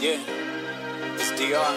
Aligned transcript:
Yeah, 0.00 0.20
it's 1.16 1.30
DR. 1.32 1.74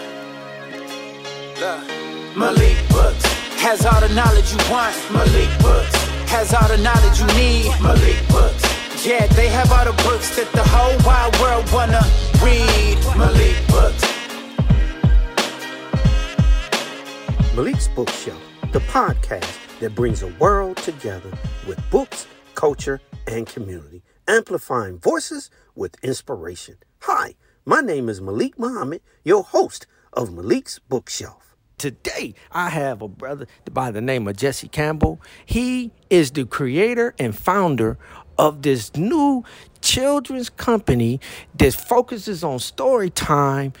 Look. 1.58 2.36
Malik 2.36 2.78
Books 2.88 3.24
has 3.58 3.84
all 3.84 4.00
the 4.00 4.14
knowledge 4.14 4.52
you 4.52 4.58
want. 4.70 4.94
Malik 5.12 5.50
Books 5.58 5.94
has 6.30 6.54
all 6.54 6.68
the 6.68 6.78
knowledge 6.78 7.18
you 7.18 7.26
need. 7.34 7.74
Malik 7.82 8.16
Books. 8.28 8.62
Yeah, 9.04 9.26
they 9.26 9.48
have 9.48 9.72
all 9.72 9.84
the 9.84 10.02
books 10.04 10.36
that 10.36 10.50
the 10.52 10.62
whole 10.62 10.96
wide 11.04 11.34
world 11.40 11.66
wanna 11.72 12.00
read. 12.40 12.96
Malik 13.18 13.56
Books. 13.66 14.04
Malik's 17.56 17.88
Bookshelf, 17.88 18.42
the 18.70 18.80
podcast 18.80 19.80
that 19.80 19.96
brings 19.96 20.22
a 20.22 20.28
world 20.38 20.76
together 20.76 21.32
with 21.66 21.78
books, 21.90 22.28
culture, 22.54 23.00
and 23.26 23.48
community, 23.48 24.04
amplifying 24.28 24.98
voices 25.00 25.50
with 25.74 25.96
inspiration. 26.04 26.76
Hi, 27.00 27.34
my 27.64 27.80
name 27.80 28.08
is 28.08 28.20
Malik 28.20 28.58
Muhammad, 28.58 29.00
your 29.24 29.42
host 29.44 29.86
of 30.12 30.32
Malik's 30.32 30.78
Bookshelf. 30.80 31.56
Today, 31.78 32.34
I 32.50 32.70
have 32.70 33.02
a 33.02 33.08
brother 33.08 33.46
by 33.70 33.90
the 33.90 34.00
name 34.00 34.26
of 34.28 34.36
Jesse 34.36 34.68
Campbell. 34.68 35.20
He 35.44 35.90
is 36.10 36.30
the 36.30 36.44
creator 36.44 37.14
and 37.18 37.36
founder 37.36 37.98
of 38.38 38.62
this 38.62 38.94
new 38.96 39.44
children's 39.80 40.50
company 40.50 41.20
that 41.56 41.74
focuses 41.74 42.42
on 42.42 42.58
story 42.58 43.10
time, 43.10 43.72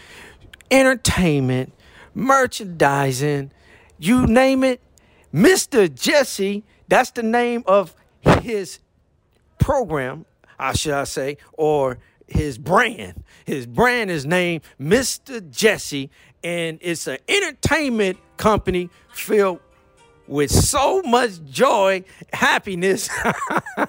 entertainment, 0.70 1.72
merchandising, 2.14 3.50
you 3.98 4.26
name 4.26 4.64
it. 4.64 4.80
Mr. 5.32 5.92
Jesse, 5.92 6.62
that's 6.88 7.10
the 7.10 7.22
name 7.22 7.64
of 7.66 7.94
his 8.42 8.80
program, 9.58 10.26
I 10.58 10.74
should 10.74 10.92
I 10.92 11.04
say, 11.04 11.38
or 11.54 11.98
his 12.32 12.58
brand. 12.58 13.22
His 13.44 13.66
brand 13.66 14.10
is 14.10 14.26
named 14.26 14.62
Mr. 14.80 15.48
Jesse, 15.50 16.10
and 16.42 16.78
it's 16.80 17.06
an 17.06 17.18
entertainment 17.28 18.18
company 18.36 18.90
filled 19.12 19.60
with 20.26 20.50
so 20.50 21.02
much 21.02 21.42
joy, 21.44 22.04
happiness. 22.32 23.08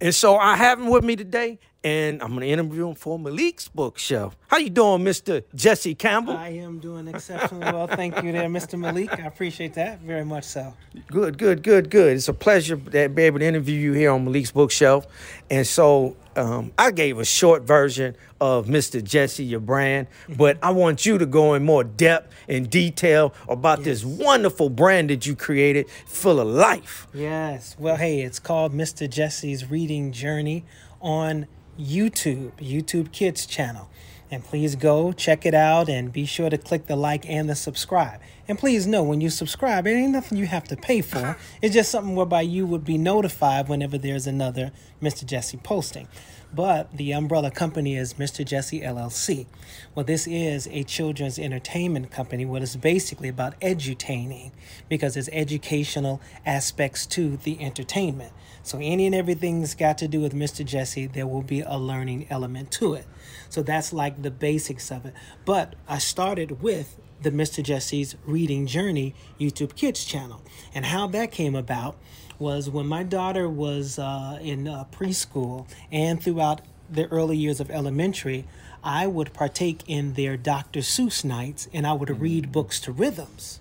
and 0.00 0.14
so 0.14 0.36
I 0.36 0.56
have 0.56 0.78
him 0.80 0.88
with 0.88 1.04
me 1.04 1.16
today, 1.16 1.58
and 1.84 2.22
I'm 2.22 2.32
gonna 2.32 2.46
interview 2.46 2.88
him 2.88 2.94
for 2.94 3.18
Malik's 3.18 3.68
bookshelf. 3.68 4.36
How 4.48 4.56
you 4.56 4.70
doing, 4.70 5.02
Mr. 5.04 5.44
Jesse 5.54 5.94
Campbell? 5.94 6.36
I 6.36 6.48
am 6.48 6.78
doing 6.78 7.06
exceptionally 7.08 7.70
well. 7.70 7.86
Thank 7.86 8.22
you 8.22 8.32
there, 8.32 8.48
Mr. 8.48 8.78
Malik. 8.78 9.12
I 9.20 9.26
appreciate 9.26 9.74
that 9.74 10.00
very 10.00 10.24
much 10.24 10.44
so. 10.44 10.74
Good, 11.08 11.36
good, 11.36 11.62
good, 11.62 11.90
good. 11.90 12.16
It's 12.16 12.28
a 12.28 12.32
pleasure 12.32 12.76
to 12.76 13.08
be 13.10 13.22
able 13.22 13.38
to 13.40 13.44
interview 13.44 13.78
you 13.78 13.92
here 13.92 14.10
on 14.12 14.24
Malik's 14.24 14.50
Bookshelf. 14.50 15.06
And 15.50 15.66
so 15.66 16.16
um, 16.36 16.72
I 16.78 16.90
gave 16.90 17.18
a 17.18 17.24
short 17.24 17.64
version 17.64 18.16
of 18.40 18.66
Mr. 18.66 19.02
Jesse, 19.04 19.44
your 19.44 19.60
brand, 19.60 20.06
but 20.36 20.58
I 20.62 20.70
want 20.70 21.04
you 21.04 21.18
to 21.18 21.26
go 21.26 21.54
in 21.54 21.64
more 21.64 21.84
depth 21.84 22.32
and 22.48 22.68
detail 22.70 23.34
about 23.48 23.78
Yes. 23.80 23.84
this 23.86 24.04
wonderful 24.04 24.70
brand 24.70 25.10
that 25.10 25.26
you 25.26 25.36
created 25.36 25.88
full 26.06 26.40
of 26.40 26.48
life. 26.48 27.06
Yes. 27.12 27.76
Well, 27.78 27.96
hey, 27.96 28.22
it's 28.22 28.38
called 28.38 28.72
Mr. 28.72 29.08
Jesse's 29.08 29.70
Reading 29.70 30.12
Journey 30.12 30.64
on 31.00 31.46
YouTube, 31.78 32.52
YouTube 32.58 33.12
Kids 33.12 33.46
channel. 33.46 33.88
And 34.30 34.42
please 34.42 34.74
go 34.74 35.12
check 35.12 35.46
it 35.46 35.54
out 35.54 35.88
and 35.88 36.12
be 36.12 36.24
sure 36.24 36.50
to 36.50 36.58
click 36.58 36.86
the 36.86 36.96
like 36.96 37.28
and 37.28 37.48
the 37.48 37.54
subscribe. 37.54 38.20
And 38.48 38.58
please 38.58 38.86
know 38.86 39.02
when 39.02 39.20
you 39.20 39.30
subscribe, 39.30 39.86
it 39.86 39.92
ain't 39.92 40.12
nothing 40.12 40.38
you 40.38 40.46
have 40.46 40.64
to 40.64 40.76
pay 40.76 41.02
for. 41.02 41.36
It's 41.62 41.74
just 41.74 41.90
something 41.90 42.16
whereby 42.16 42.42
you 42.42 42.66
would 42.66 42.84
be 42.84 42.98
notified 42.98 43.68
whenever 43.68 43.96
there's 43.96 44.26
another 44.26 44.72
Mr. 45.00 45.24
Jesse 45.24 45.58
posting. 45.58 46.08
But 46.54 46.96
the 46.96 47.12
umbrella 47.12 47.50
company 47.50 47.96
is 47.96 48.14
Mr. 48.14 48.44
Jesse 48.44 48.80
LLC. 48.80 49.46
Well, 49.94 50.04
this 50.04 50.26
is 50.26 50.68
a 50.70 50.84
children's 50.84 51.38
entertainment 51.38 52.10
company. 52.10 52.44
What 52.44 52.62
is 52.62 52.76
basically 52.76 53.28
about 53.28 53.58
edutaining 53.60 54.52
because 54.88 55.14
there's 55.14 55.28
educational 55.30 56.20
aspects 56.46 57.06
to 57.06 57.36
the 57.38 57.60
entertainment. 57.60 58.32
So 58.64 58.78
any 58.80 59.04
and 59.04 59.14
everything 59.14 59.60
that's 59.60 59.74
got 59.74 59.98
to 59.98 60.08
do 60.08 60.22
with 60.22 60.32
Mr. 60.32 60.64
Jesse, 60.64 61.06
there 61.06 61.26
will 61.26 61.42
be 61.42 61.60
a 61.60 61.76
learning 61.76 62.26
element 62.30 62.70
to 62.72 62.94
it. 62.94 63.04
So 63.50 63.62
that's 63.62 63.92
like 63.92 64.22
the 64.22 64.30
basics 64.30 64.90
of 64.90 65.04
it. 65.04 65.12
But 65.44 65.74
I 65.86 65.98
started 65.98 66.62
with 66.62 66.98
the 67.20 67.30
Mr. 67.30 67.62
Jesse's 67.62 68.16
Reading 68.24 68.66
Journey 68.66 69.14
YouTube 69.38 69.76
Kids 69.76 70.02
channel. 70.06 70.42
And 70.74 70.86
how 70.86 71.06
that 71.08 71.30
came 71.30 71.54
about 71.54 71.96
was 72.38 72.70
when 72.70 72.86
my 72.86 73.02
daughter 73.02 73.50
was 73.50 73.98
uh, 73.98 74.38
in 74.40 74.66
uh, 74.66 74.86
preschool 74.90 75.68
and 75.92 76.22
throughout 76.22 76.62
the 76.90 77.06
early 77.08 77.36
years 77.36 77.60
of 77.60 77.70
elementary, 77.70 78.46
I 78.82 79.06
would 79.06 79.34
partake 79.34 79.82
in 79.86 80.14
their 80.14 80.38
Dr. 80.38 80.80
Seuss 80.80 81.22
nights 81.22 81.68
and 81.74 81.86
I 81.86 81.92
would 81.92 82.18
read 82.18 82.50
books 82.50 82.80
to 82.80 82.92
rhythms. 82.92 83.60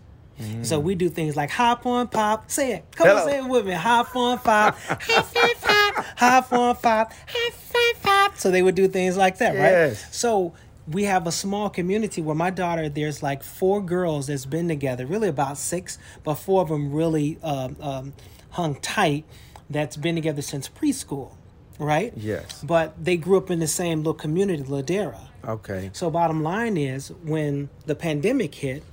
So 0.63 0.79
we 0.79 0.95
do 0.95 1.09
things 1.09 1.35
like 1.35 1.49
hop 1.49 1.85
on 1.85 2.07
pop, 2.07 2.49
say 2.49 2.73
it, 2.73 2.85
come 2.95 3.07
Hello. 3.07 3.21
on, 3.21 3.29
say 3.29 3.37
it 3.39 3.47
with 3.47 3.65
me, 3.65 3.73
hop 3.73 4.15
on 4.15 4.39
pop, 4.39 4.77
hop 4.87 5.35
on 5.35 5.55
pop, 5.61 6.05
hop 6.17 6.53
on 6.53 6.75
pop, 6.75 7.13
hop 7.27 7.75
on 7.75 7.93
pop. 8.01 8.37
So 8.37 8.51
they 8.51 8.61
would 8.61 8.75
do 8.75 8.87
things 8.87 9.17
like 9.17 9.37
that, 9.39 9.51
right? 9.55 9.71
Yes. 9.71 10.15
So 10.15 10.53
we 10.87 11.03
have 11.03 11.27
a 11.27 11.31
small 11.31 11.69
community 11.69 12.21
where 12.21 12.35
my 12.35 12.49
daughter, 12.49 12.89
there's 12.89 13.23
like 13.23 13.43
four 13.43 13.81
girls 13.81 14.27
that's 14.27 14.45
been 14.45 14.67
together, 14.67 15.05
really 15.05 15.29
about 15.29 15.57
six, 15.57 15.97
but 16.23 16.35
four 16.35 16.61
of 16.61 16.69
them 16.69 16.93
really 16.93 17.37
um, 17.43 17.77
um, 17.79 18.13
hung 18.51 18.75
tight 18.75 19.25
that's 19.69 19.95
been 19.97 20.15
together 20.15 20.41
since 20.41 20.67
preschool, 20.69 21.35
right? 21.79 22.13
Yes. 22.15 22.63
But 22.63 23.03
they 23.03 23.17
grew 23.17 23.37
up 23.37 23.49
in 23.49 23.59
the 23.59 23.67
same 23.67 23.99
little 23.99 24.13
community, 24.13 24.63
Ladera. 24.63 25.27
Okay. 25.45 25.89
So 25.93 26.09
bottom 26.09 26.43
line 26.43 26.77
is 26.77 27.09
when 27.23 27.69
the 27.85 27.95
pandemic 27.95 28.55
hit, 28.55 28.83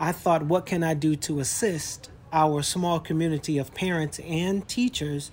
I 0.00 0.12
thought 0.12 0.44
what 0.44 0.64
can 0.66 0.82
I 0.82 0.94
do 0.94 1.14
to 1.16 1.40
assist 1.40 2.10
our 2.32 2.62
small 2.62 2.98
community 2.98 3.58
of 3.58 3.74
parents 3.74 4.18
and 4.20 4.66
teachers 4.66 5.30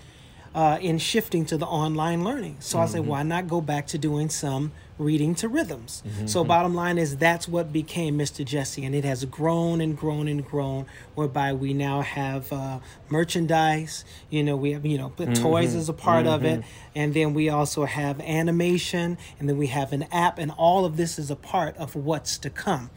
uh, 0.54 0.78
in 0.82 0.98
shifting 0.98 1.46
to 1.46 1.58
the 1.58 1.68
online 1.68 2.24
learning. 2.24 2.58
So 2.60 2.80
I 2.80 2.88
said, 2.88 3.02
mm-hmm. 3.02 3.10
why 3.12 3.24
not 3.24 3.48
go 3.48 3.62
back 3.62 3.86
to 3.88 3.98
doing 4.00 4.28
some 4.28 4.72
reading 4.98 5.36
to 5.36 5.48
rhythms? 5.48 6.02
Mm-hmm, 6.06 6.26
so 6.26 6.40
mm-hmm. 6.40 6.48
bottom 6.48 6.74
line 6.74 6.98
is 6.98 7.18
that's 7.18 7.48
what 7.48 7.72
became 7.72 8.18
Mr. 8.18 8.44
Jesse, 8.44 8.84
and 8.84 8.96
it 8.96 9.04
has 9.06 9.24
grown 9.26 9.82
and 9.82 9.96
grown 9.96 10.28
and 10.28 10.44
grown, 10.44 10.88
whereby 11.14 11.54
we 11.54 11.74
now 11.74 12.02
have 12.02 12.52
uh, 12.52 12.80
merchandise. 13.08 14.04
You 14.32 14.44
know, 14.44 14.56
we 14.56 14.72
have 14.72 14.84
you 14.84 14.98
know, 14.98 15.14
but 15.16 15.36
toys 15.36 15.76
is 15.76 15.90
a 15.90 15.94
part 15.94 16.26
of 16.26 16.44
it, 16.44 16.64
and 16.96 17.14
then 17.14 17.36
we 17.36 17.50
also 17.50 17.86
have 17.86 18.20
animation, 18.22 19.20
and 19.40 19.48
then 19.48 19.58
we 19.58 19.68
have 19.68 19.94
an 19.94 20.04
app, 20.12 20.40
and 20.40 20.52
all 20.58 20.86
of 20.86 20.98
this 20.98 21.20
is 21.20 21.30
a 21.30 21.36
part 21.36 21.78
of 21.78 21.96
what's 21.96 22.38
to 22.40 22.50
come. 22.50 22.90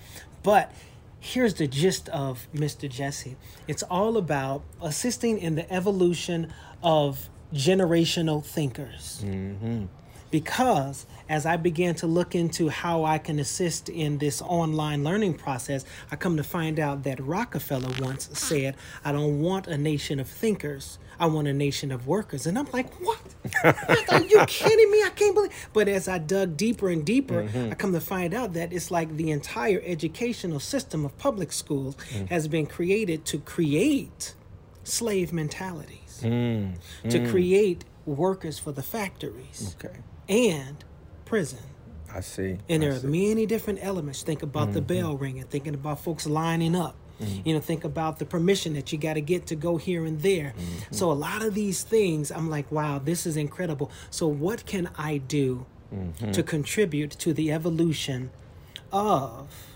But 0.42 0.72
here's 1.20 1.54
the 1.54 1.66
gist 1.66 2.08
of 2.08 2.48
Mr. 2.54 2.88
Jesse. 2.88 3.36
It's 3.68 3.82
all 3.84 4.16
about 4.16 4.62
assisting 4.82 5.38
in 5.38 5.54
the 5.54 5.70
evolution 5.72 6.52
of 6.82 7.28
generational 7.52 8.44
thinkers. 8.44 9.22
Mm-hmm. 9.24 9.84
Because 10.30 11.06
as 11.28 11.46
I 11.46 11.56
began 11.56 11.94
to 11.96 12.06
look 12.06 12.34
into 12.34 12.68
how 12.68 13.04
I 13.04 13.18
can 13.18 13.38
assist 13.38 13.88
in 13.88 14.18
this 14.18 14.40
online 14.42 15.02
learning 15.02 15.34
process, 15.34 15.84
I 16.10 16.16
come 16.16 16.36
to 16.36 16.44
find 16.44 16.78
out 16.78 17.02
that 17.04 17.20
Rockefeller 17.20 17.90
once 18.00 18.28
said, 18.32 18.76
I 19.04 19.12
don't 19.12 19.40
want 19.40 19.66
a 19.66 19.76
nation 19.76 20.20
of 20.20 20.28
thinkers. 20.28 20.98
I 21.18 21.26
want 21.26 21.48
a 21.48 21.52
nation 21.52 21.92
of 21.92 22.06
workers. 22.06 22.46
And 22.46 22.58
I'm 22.58 22.68
like, 22.72 22.92
what? 23.00 23.20
Are 24.10 24.22
you 24.22 24.44
kidding 24.46 24.90
me? 24.90 25.02
I 25.02 25.10
can't 25.14 25.34
believe. 25.34 25.52
But 25.72 25.86
as 25.88 26.08
I 26.08 26.18
dug 26.18 26.56
deeper 26.56 26.88
and 26.88 27.04
deeper, 27.04 27.42
mm-hmm. 27.42 27.72
I 27.72 27.74
come 27.74 27.92
to 27.92 28.00
find 28.00 28.32
out 28.32 28.54
that 28.54 28.72
it's 28.72 28.90
like 28.90 29.16
the 29.16 29.30
entire 29.30 29.82
educational 29.84 30.60
system 30.60 31.04
of 31.04 31.16
public 31.18 31.52
schools 31.52 31.96
mm. 32.10 32.28
has 32.28 32.48
been 32.48 32.66
created 32.66 33.24
to 33.26 33.38
create 33.38 34.34
slave 34.82 35.32
mentalities, 35.32 36.22
mm. 36.22 36.72
to 37.08 37.18
mm. 37.18 37.30
create 37.30 37.84
workers 38.06 38.58
for 38.58 38.72
the 38.72 38.82
factories 38.82 39.76
Okay. 39.78 39.94
And 40.30 40.82
prison. 41.26 41.58
I 42.12 42.20
see. 42.20 42.58
And 42.68 42.82
I 42.82 42.86
there 42.86 42.92
are 42.92 43.00
see. 43.00 43.06
many 43.06 43.44
different 43.44 43.80
elements. 43.82 44.22
Think 44.22 44.42
about 44.42 44.72
the 44.72 44.80
mm-hmm. 44.80 45.00
bell 45.00 45.16
ringing, 45.16 45.44
thinking 45.44 45.74
about 45.74 46.00
folks 46.00 46.26
lining 46.26 46.74
up. 46.74 46.96
Mm-hmm. 47.20 47.48
You 47.48 47.54
know, 47.54 47.60
think 47.60 47.84
about 47.84 48.18
the 48.18 48.24
permission 48.24 48.72
that 48.74 48.92
you 48.92 48.98
got 48.98 49.14
to 49.14 49.20
get 49.20 49.46
to 49.48 49.54
go 49.54 49.76
here 49.76 50.06
and 50.06 50.22
there. 50.22 50.54
Mm-hmm. 50.56 50.94
So, 50.94 51.10
a 51.10 51.12
lot 51.12 51.44
of 51.44 51.52
these 51.52 51.82
things, 51.82 52.32
I'm 52.32 52.48
like, 52.48 52.72
wow, 52.72 52.98
this 52.98 53.26
is 53.26 53.36
incredible. 53.36 53.90
So, 54.08 54.26
what 54.26 54.64
can 54.64 54.88
I 54.96 55.18
do 55.18 55.66
to 56.32 56.42
contribute 56.44 57.10
to 57.10 57.32
the 57.32 57.50
evolution 57.50 58.30
of 58.92 59.69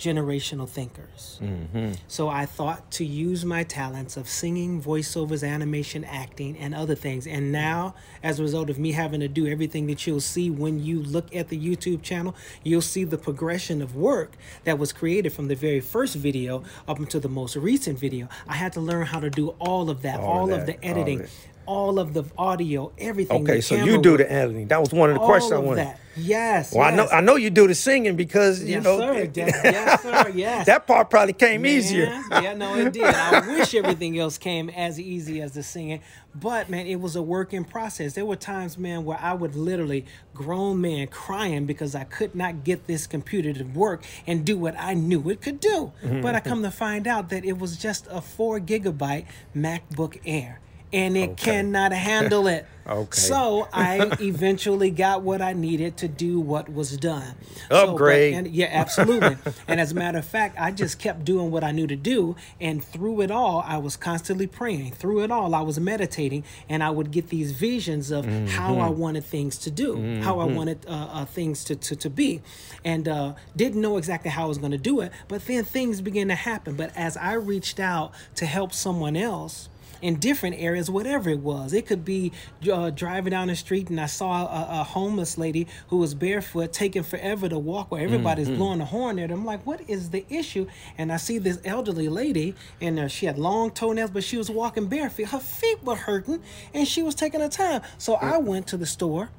generational 0.00 0.68
thinkers? 0.68 1.38
Mm-hmm. 1.42 1.92
So 2.08 2.28
I 2.28 2.46
thought 2.46 2.90
to 2.92 3.04
use 3.04 3.44
my 3.44 3.62
talents 3.62 4.16
of 4.16 4.28
singing, 4.28 4.82
voiceovers, 4.82 5.46
animation, 5.46 6.04
acting, 6.04 6.56
and 6.58 6.74
other 6.74 6.94
things. 6.94 7.26
And 7.26 7.52
now, 7.52 7.94
as 8.22 8.40
a 8.40 8.42
result 8.42 8.70
of 8.70 8.78
me 8.78 8.92
having 8.92 9.20
to 9.20 9.28
do 9.28 9.46
everything 9.46 9.86
that 9.88 10.06
you'll 10.06 10.20
see 10.20 10.50
when 10.50 10.82
you 10.82 11.02
look 11.02 11.34
at 11.36 11.48
the 11.48 11.58
YouTube 11.58 12.02
channel, 12.02 12.34
you'll 12.64 12.80
see 12.80 13.04
the 13.04 13.18
progression 13.18 13.82
of 13.82 13.94
work 13.94 14.32
that 14.64 14.78
was 14.78 14.92
created 14.92 15.32
from 15.32 15.48
the 15.48 15.54
very 15.54 15.80
first 15.80 16.16
video 16.16 16.64
up 16.88 16.98
until 16.98 17.20
the 17.20 17.28
most 17.28 17.54
recent 17.56 17.98
video. 17.98 18.28
I 18.48 18.54
had 18.54 18.72
to 18.72 18.80
learn 18.80 19.06
how 19.06 19.20
to 19.20 19.28
do 19.30 19.50
all 19.60 19.90
of 19.90 20.02
that, 20.02 20.18
All 20.18 20.26
all, 20.30 20.44
of 20.52 20.60
of 20.60 20.66
that, 20.66 20.80
the 20.80 20.90
of 20.90 20.96
editing. 20.96 21.26
All 21.70 22.00
of 22.00 22.14
the 22.14 22.24
audio, 22.36 22.90
everything. 22.98 23.42
Okay, 23.48 23.60
so 23.60 23.76
you 23.76 24.02
do 24.02 24.16
the 24.16 24.30
editing. 24.30 24.66
That 24.66 24.80
was 24.80 24.92
one 24.92 25.08
of 25.08 25.14
the 25.14 25.20
all 25.20 25.26
questions 25.28 25.52
I 25.52 25.58
wanted. 25.58 25.86
that. 25.86 26.00
Yes. 26.16 26.74
Well, 26.74 26.82
I 26.82 26.90
know. 26.90 27.06
I 27.06 27.20
know 27.20 27.36
you 27.36 27.48
do 27.50 27.68
the 27.68 27.74
singing 27.76 28.16
because 28.16 28.60
you 28.64 28.74
Yes, 28.74 28.84
know 28.84 28.98
sir. 28.98 29.30
Yes, 29.32 29.60
yes, 29.64 30.02
sir. 30.02 30.28
Yes. 30.34 30.66
that 30.66 30.84
part 30.88 31.08
probably 31.08 31.32
came 31.32 31.64
easier. 31.64 32.06
Yeah, 32.32 32.54
no, 32.54 32.74
it 32.74 32.92
did. 32.92 33.04
I 33.04 33.48
wish 33.56 33.72
everything 33.76 34.18
else 34.18 34.36
came 34.36 34.68
as 34.70 34.98
easy 34.98 35.40
as 35.40 35.52
the 35.52 35.62
singing, 35.62 36.00
but 36.34 36.68
man, 36.68 36.88
it 36.88 37.00
was 37.00 37.14
a 37.14 37.22
work 37.22 37.54
in 37.54 37.64
process. 37.64 38.14
There 38.14 38.26
were 38.26 38.34
times, 38.34 38.76
man, 38.76 39.04
where 39.04 39.18
I 39.20 39.32
would 39.34 39.54
literally 39.54 40.04
grown 40.34 40.80
man 40.80 41.06
crying 41.06 41.64
because 41.64 41.94
I 41.94 42.02
could 42.02 42.34
not 42.34 42.64
get 42.64 42.88
this 42.88 43.06
computer 43.06 43.52
to 43.52 43.62
work 43.64 44.04
and 44.26 44.44
do 44.44 44.58
what 44.58 44.74
I 44.76 44.94
knew 44.94 45.30
it 45.30 45.40
could 45.40 45.60
do. 45.60 45.92
Mm-hmm. 46.04 46.20
But 46.22 46.34
I 46.34 46.40
come 46.40 46.64
to 46.64 46.72
find 46.72 47.06
out 47.06 47.28
that 47.30 47.44
it 47.44 47.56
was 47.58 47.76
just 47.76 48.08
a 48.10 48.20
four 48.20 48.58
gigabyte 48.58 49.26
MacBook 49.54 50.20
Air. 50.26 50.58
And 50.92 51.16
it 51.16 51.30
Okay. 51.30 51.52
cannot 51.52 51.92
handle 51.92 52.46
it. 52.48 52.66
Okay. 52.88 53.20
So 53.20 53.68
I 53.72 54.10
eventually 54.20 54.90
got 54.90 55.22
what 55.22 55.40
I 55.40 55.52
needed 55.52 55.96
to 55.98 56.08
do 56.08 56.40
what 56.40 56.68
was 56.68 56.96
done. 56.96 57.34
So, 57.68 57.86
but- 57.86 57.88
Upgrade. 57.90 58.34
and 58.34 58.46
yeah, 58.48 58.68
absolutely. 58.72 59.36
and 59.68 59.78
as 59.78 59.92
a 59.92 59.94
matter 59.94 60.18
of 60.18 60.24
fact, 60.24 60.56
I 60.58 60.72
just 60.72 60.98
kept 60.98 61.24
doing 61.24 61.52
what 61.52 61.62
I 61.62 61.70
knew 61.70 61.86
to 61.86 61.94
do. 61.94 62.34
And 62.60 62.82
through 62.82 63.20
it 63.20 63.30
all, 63.30 63.62
I 63.64 63.76
was 63.76 63.96
constantly 63.96 64.48
praying. 64.48 64.92
Through 64.92 65.22
it 65.22 65.30
all, 65.30 65.54
I 65.54 65.60
was 65.60 65.78
meditating. 65.78 66.42
And 66.68 66.82
I 66.82 66.90
would 66.90 67.12
get 67.12 67.28
these 67.28 67.52
visions 67.52 68.10
of 68.10 68.24
how 68.48 68.78
I 68.78 68.88
wanted 68.88 69.24
things 69.24 69.56
to 69.58 69.70
do, 69.70 70.20
how 70.22 70.40
I 70.40 70.46
wanted 70.46 70.84
uh, 70.88 70.90
uh, 71.12 71.24
things 71.26 71.62
to, 71.64 71.76
to, 71.76 71.94
to 71.94 72.10
be. 72.10 72.40
And 72.84 73.06
uh, 73.06 73.34
didn't 73.54 73.80
know 73.80 73.98
exactly 73.98 74.32
how 74.32 74.44
I 74.46 74.48
was 74.48 74.58
going 74.58 74.72
to 74.72 74.78
do 74.78 75.00
it. 75.00 75.12
But 75.28 75.46
then 75.46 75.62
things 75.64 76.00
began 76.00 76.26
to 76.28 76.34
happen. 76.34 76.74
But 76.74 76.90
as 76.96 77.16
I 77.16 77.34
reached 77.34 77.78
out 77.78 78.12
to 78.34 78.46
help 78.46 78.72
someone 78.72 79.14
else, 79.16 79.68
in 80.02 80.16
different 80.16 80.56
areas, 80.58 80.90
whatever 80.90 81.30
it 81.30 81.40
was. 81.40 81.72
It 81.72 81.86
could 81.86 82.04
be 82.04 82.32
uh, 82.70 82.90
driving 82.90 83.30
down 83.30 83.48
the 83.48 83.56
street 83.56 83.88
and 83.90 84.00
I 84.00 84.06
saw 84.06 84.46
a, 84.46 84.80
a 84.80 84.84
homeless 84.84 85.38
lady 85.38 85.66
who 85.88 85.98
was 85.98 86.14
barefoot, 86.14 86.72
taking 86.72 87.02
forever 87.02 87.48
to 87.48 87.58
walk, 87.58 87.90
where 87.90 88.02
everybody's 88.02 88.48
blowing 88.48 88.78
the 88.78 88.86
horn 88.86 89.18
at 89.18 89.30
her. 89.30 89.36
I'm 89.36 89.44
like, 89.44 89.64
what 89.66 89.88
is 89.88 90.10
the 90.10 90.24
issue? 90.28 90.66
And 90.98 91.12
I 91.12 91.16
see 91.16 91.38
this 91.38 91.60
elderly 91.64 92.08
lady, 92.08 92.54
and 92.80 92.98
uh, 92.98 93.08
she 93.08 93.26
had 93.26 93.38
long 93.38 93.70
toenails, 93.70 94.10
but 94.10 94.24
she 94.24 94.36
was 94.36 94.50
walking 94.50 94.86
barefoot. 94.86 95.28
Her 95.28 95.38
feet 95.40 95.82
were 95.82 95.96
hurting, 95.96 96.42
and 96.74 96.86
she 96.86 97.02
was 97.02 97.14
taking 97.14 97.40
her 97.40 97.48
time. 97.48 97.82
So 97.98 98.14
I 98.14 98.38
went 98.38 98.66
to 98.68 98.76
the 98.76 98.86
store. 98.86 99.30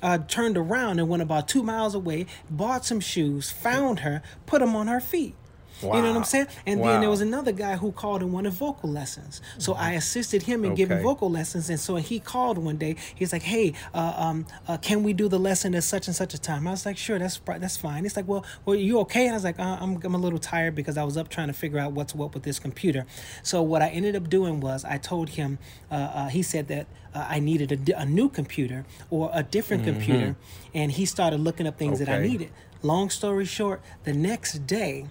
Uh, 0.00 0.16
turned 0.16 0.56
around 0.56 1.00
and 1.00 1.08
went 1.08 1.20
about 1.22 1.48
two 1.48 1.60
miles 1.60 1.92
away, 1.92 2.24
bought 2.48 2.84
some 2.84 3.00
shoes, 3.00 3.50
found 3.50 3.98
her, 4.00 4.22
put 4.46 4.60
them 4.60 4.76
on 4.76 4.86
her 4.86 5.00
feet. 5.00 5.34
You 5.82 5.88
know 6.02 6.08
what 6.08 6.16
I'm 6.16 6.24
saying? 6.24 6.46
And 6.66 6.80
then 6.82 7.00
there 7.00 7.10
was 7.10 7.20
another 7.20 7.52
guy 7.52 7.76
who 7.76 7.92
called 7.92 8.22
and 8.22 8.32
wanted 8.32 8.52
vocal 8.52 8.90
lessons. 8.90 9.40
So 9.58 9.74
I 9.74 9.92
assisted 9.92 10.42
him 10.42 10.64
in 10.64 10.74
giving 10.74 10.98
vocal 11.02 11.30
lessons. 11.30 11.70
And 11.70 11.78
so 11.78 11.96
he 11.96 12.18
called 12.20 12.58
one 12.58 12.76
day. 12.76 12.96
He's 13.14 13.32
like, 13.32 13.42
"Hey, 13.42 13.74
uh, 13.94 14.14
um, 14.16 14.46
uh, 14.66 14.76
can 14.78 15.02
we 15.02 15.12
do 15.12 15.28
the 15.28 15.38
lesson 15.38 15.74
at 15.74 15.84
such 15.84 16.06
and 16.08 16.16
such 16.16 16.34
a 16.34 16.38
time?" 16.38 16.66
I 16.66 16.72
was 16.72 16.84
like, 16.84 16.96
"Sure, 16.96 17.18
that's 17.18 17.40
that's 17.46 17.76
fine." 17.76 18.02
He's 18.02 18.16
like, 18.16 18.26
"Well, 18.26 18.44
well, 18.64 18.76
you 18.76 18.98
okay?" 19.00 19.24
And 19.26 19.32
I 19.32 19.34
was 19.34 19.44
like, 19.44 19.58
uh, 19.58 19.78
"I'm 19.80 20.00
I'm 20.04 20.14
a 20.14 20.18
little 20.18 20.38
tired 20.38 20.74
because 20.74 20.96
I 20.96 21.04
was 21.04 21.16
up 21.16 21.28
trying 21.28 21.48
to 21.48 21.52
figure 21.54 21.78
out 21.78 21.92
what's 21.92 22.14
what 22.14 22.34
with 22.34 22.42
this 22.42 22.58
computer." 22.58 23.06
So 23.42 23.62
what 23.62 23.82
I 23.82 23.88
ended 23.88 24.16
up 24.16 24.28
doing 24.28 24.60
was 24.60 24.84
I 24.84 24.98
told 24.98 25.30
him. 25.30 25.58
Uh, 25.90 25.94
uh, 25.94 26.28
he 26.28 26.42
said 26.42 26.68
that 26.68 26.86
uh, 27.14 27.26
I 27.28 27.38
needed 27.40 27.88
a, 27.88 28.00
a 28.00 28.04
new 28.04 28.28
computer 28.28 28.84
or 29.10 29.30
a 29.32 29.42
different 29.42 29.84
computer, 29.84 30.36
and 30.74 30.92
he 30.92 31.06
started 31.06 31.40
looking 31.40 31.66
up 31.66 31.78
things 31.78 31.98
that 32.00 32.08
I 32.08 32.18
needed. 32.20 32.50
Long 32.82 33.10
story 33.10 33.44
short, 33.44 33.80
the 34.04 34.12
next 34.12 34.66
day. 34.66 35.06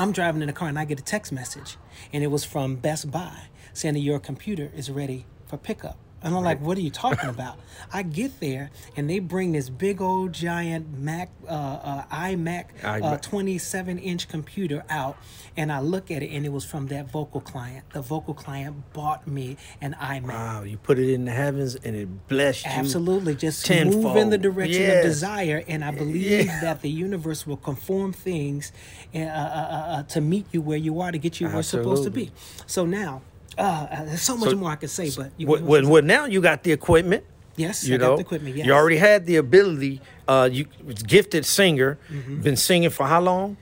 I'm 0.00 0.12
driving 0.12 0.40
in 0.40 0.46
the 0.46 0.54
car 0.54 0.66
and 0.66 0.78
I 0.78 0.86
get 0.86 0.98
a 0.98 1.02
text 1.02 1.30
message, 1.30 1.76
and 2.10 2.24
it 2.24 2.28
was 2.28 2.42
from 2.42 2.76
Best 2.76 3.10
Buy 3.10 3.48
saying 3.74 3.92
that 3.92 4.00
your 4.00 4.18
computer 4.18 4.72
is 4.74 4.90
ready 4.90 5.26
for 5.46 5.58
pickup. 5.58 5.98
And 6.22 6.34
I'm 6.34 6.42
like, 6.44 6.60
what 6.60 6.76
are 6.76 6.82
you 6.82 6.90
talking 6.90 7.30
about? 7.30 7.58
I 7.92 8.02
get 8.02 8.40
there 8.40 8.70
and 8.96 9.08
they 9.08 9.18
bring 9.20 9.52
this 9.52 9.68
big 9.70 10.00
old 10.02 10.32
giant 10.32 10.98
Mac, 10.98 11.30
uh, 11.48 11.50
uh, 11.50 12.02
iMac, 12.12 12.66
uh, 12.84 13.16
27 13.16 13.98
inch 13.98 14.28
computer 14.28 14.84
out, 14.90 15.16
and 15.56 15.72
I 15.72 15.80
look 15.80 16.10
at 16.10 16.22
it 16.22 16.30
and 16.30 16.44
it 16.44 16.50
was 16.52 16.64
from 16.64 16.88
that 16.88 17.10
vocal 17.10 17.40
client. 17.40 17.84
The 17.92 18.02
vocal 18.02 18.34
client 18.34 18.92
bought 18.92 19.26
me 19.26 19.56
an 19.80 19.96
iMac. 20.00 20.28
Wow, 20.28 20.62
you 20.64 20.76
put 20.76 20.98
it 20.98 21.12
in 21.12 21.24
the 21.24 21.30
heavens 21.32 21.74
and 21.76 21.96
it 21.96 22.28
blessed 22.28 22.66
you. 22.66 22.72
Absolutely, 22.72 23.34
just 23.34 23.68
move 23.70 24.16
in 24.16 24.30
the 24.30 24.38
direction 24.38 24.82
Yes. 24.82 25.04
of 25.04 25.10
desire, 25.10 25.64
and 25.66 25.84
I 25.84 25.90
believe 25.90 26.46
Yeah. 26.46 26.60
that 26.60 26.82
the 26.82 26.90
universe 26.90 27.46
will 27.46 27.56
conform 27.56 28.12
things 28.12 28.72
uh, 29.14 29.18
uh, 29.18 29.22
uh, 29.22 29.26
uh, 29.26 30.02
to 30.04 30.20
meet 30.20 30.46
you 30.52 30.60
where 30.60 30.78
you 30.78 31.00
are 31.00 31.10
to 31.10 31.18
get 31.18 31.40
you 31.40 31.46
where 31.46 31.56
you're 31.56 31.62
supposed 31.62 32.04
to 32.04 32.10
be. 32.10 32.30
So 32.66 32.84
now, 32.86 33.22
uh, 33.58 33.62
uh, 33.62 34.04
there's 34.04 34.22
so 34.22 34.36
much 34.36 34.50
So- 34.50 34.56
more 34.56 34.70
I 34.70 34.76
could 34.76 34.90
say, 34.90 35.10
but 35.16 35.30
you 35.36 35.46
Well, 35.46 35.62
well, 35.62 35.88
well, 35.88 36.02
now 36.02 36.24
you 36.26 36.40
got 36.40 36.62
the 36.62 36.72
equipment. 36.72 37.24
yes, 37.56 37.84
You 37.86 37.94
I 37.94 37.98
know, 37.98 38.08
got 38.10 38.16
the 38.16 38.22
equipment. 38.22 38.56
Yes, 38.56 38.66
you 38.66 38.72
already 38.72 38.96
had 38.98 39.26
the 39.26 39.36
ability. 39.36 40.00
Uh, 40.28 40.48
you 40.50 40.66
gifted 41.06 41.44
singer. 41.44 41.98
Mm-hmm. 42.10 42.40
Been 42.42 42.56
singing 42.56 42.90
for 42.90 43.06
how 43.06 43.20
long? 43.20 43.56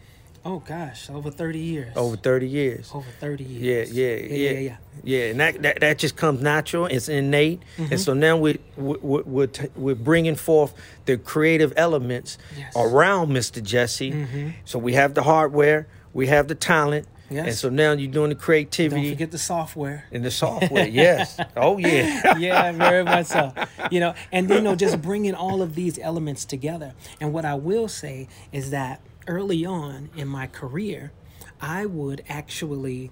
Oh 0.45 0.61
gosh, 0.61 1.11
over 1.11 1.31
thirty 1.31 1.59
years. 1.59 1.93
Over 1.97 2.17
thirty 2.17 2.49
years. 2.49 2.91
over 2.95 3.07
thirty 3.21 3.45
Yeah, 3.45 3.61
years. 3.61 3.93
yeah, 3.93 4.15
yeah, 4.15 4.35
yeah, 4.37 4.59
yeah. 4.61 4.77
yeah. 5.03 5.31
And 5.31 5.41
that, 5.41 5.63
that 5.63 5.81
that 5.81 5.99
just 5.99 6.17
comes 6.17 6.41
natural. 6.41 6.87
It's 6.87 7.09
innate. 7.09 7.61
Mm-hmm. 7.77 7.93
And 7.93 8.01
so 8.01 8.15
now 8.15 8.37
we 8.37 8.59
we 8.77 8.97
we 9.03 9.23
we're, 9.23 9.47
t- 9.49 9.69
we're 9.77 9.95
bringing 9.97 10.37
forth 10.37 10.73
the 11.07 11.17
creative 11.19 11.73
elements 11.77 12.39
Yes. 12.57 12.73
Mm-hmm. 12.75 12.95
around 12.97 13.31
Mr. 13.31 13.63
Jesse. 13.63 14.55
So 14.65 14.79
we 14.79 14.93
have 14.95 15.15
the 15.15 15.23
hardware, 15.23 15.87
we 16.15 16.29
have 16.29 16.49
the 16.49 16.55
talent, 16.55 17.07
and 17.31 17.55
so 17.55 17.69
now 17.69 17.93
you're 17.93 18.11
doing 18.11 18.31
the 18.31 18.35
creativity. 18.35 19.03
Don't 19.03 19.13
forget 19.13 19.31
the 19.31 19.39
software. 19.39 20.05
and 20.11 20.25
the 20.25 20.31
software. 20.31 20.87
yes. 20.87 21.39
Oh 21.57 21.79
yeah. 21.79 22.37
yeah, 22.39 22.73
very 22.73 23.05
much 23.05 23.27
so. 23.27 23.53
You 23.91 24.01
know, 24.01 24.15
and 24.33 24.49
you 24.49 24.61
know, 24.61 24.75
just 24.75 25.01
bringing 25.03 25.35
all 25.35 25.63
of 25.63 25.75
these 25.75 25.99
elements 25.99 26.45
together. 26.45 26.95
And 27.21 27.33
what 27.33 27.45
I 27.45 27.55
will 27.55 27.89
say 27.89 28.29
is 28.53 28.71
that 28.71 29.01
early 29.27 29.65
on 29.65 30.11
in 30.17 30.29
my 30.29 30.47
career, 30.47 31.13
I 31.61 31.87
would 31.87 32.25
actually. 32.29 33.11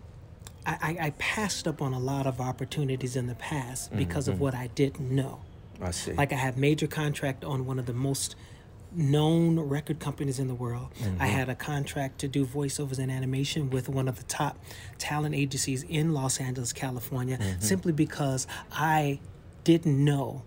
I, 0.64 0.96
I, 1.00 1.06
I 1.06 1.10
passed 1.10 1.68
up 1.68 1.80
on 1.80 1.92
a 1.92 1.98
lot 1.98 2.26
of 2.26 2.40
opportunities 2.40 3.14
in 3.14 3.28
the 3.28 3.36
past 3.36 3.94
because 3.94 4.26
of 4.26 4.34
mm-hmm. 4.34 4.42
what 4.42 4.54
I 4.56 4.66
didn't 4.68 5.12
know. 5.12 5.42
I 5.80 5.92
see. 5.92 6.12
Like 6.12 6.32
I 6.32 6.36
had 6.36 6.56
major 6.58 6.88
contract 6.88 7.44
on 7.44 7.66
one 7.66 7.78
of 7.78 7.86
the 7.86 7.92
most 7.92 8.34
known 8.96 9.60
record 9.60 10.00
companies 10.00 10.38
in 10.38 10.48
the 10.48 10.54
world. 10.54 10.88
I 11.20 11.26
had 11.26 11.48
a 11.48 11.54
contract 11.54 12.18
to 12.20 12.28
do 12.28 12.46
voiceovers 12.46 12.98
and 12.98 13.12
animation 13.12 13.70
with 13.70 13.88
one 13.88 14.08
of 14.08 14.16
the 14.16 14.24
top 14.24 14.58
talent 14.98 15.34
agencies 15.34 15.82
in 15.82 16.14
Los 16.14 16.40
Angeles, 16.40 16.72
California, 16.72 17.38
simply 17.60 17.92
because 17.92 18.46
I 18.72 19.20
didn't 19.64 20.02
know 20.02 20.42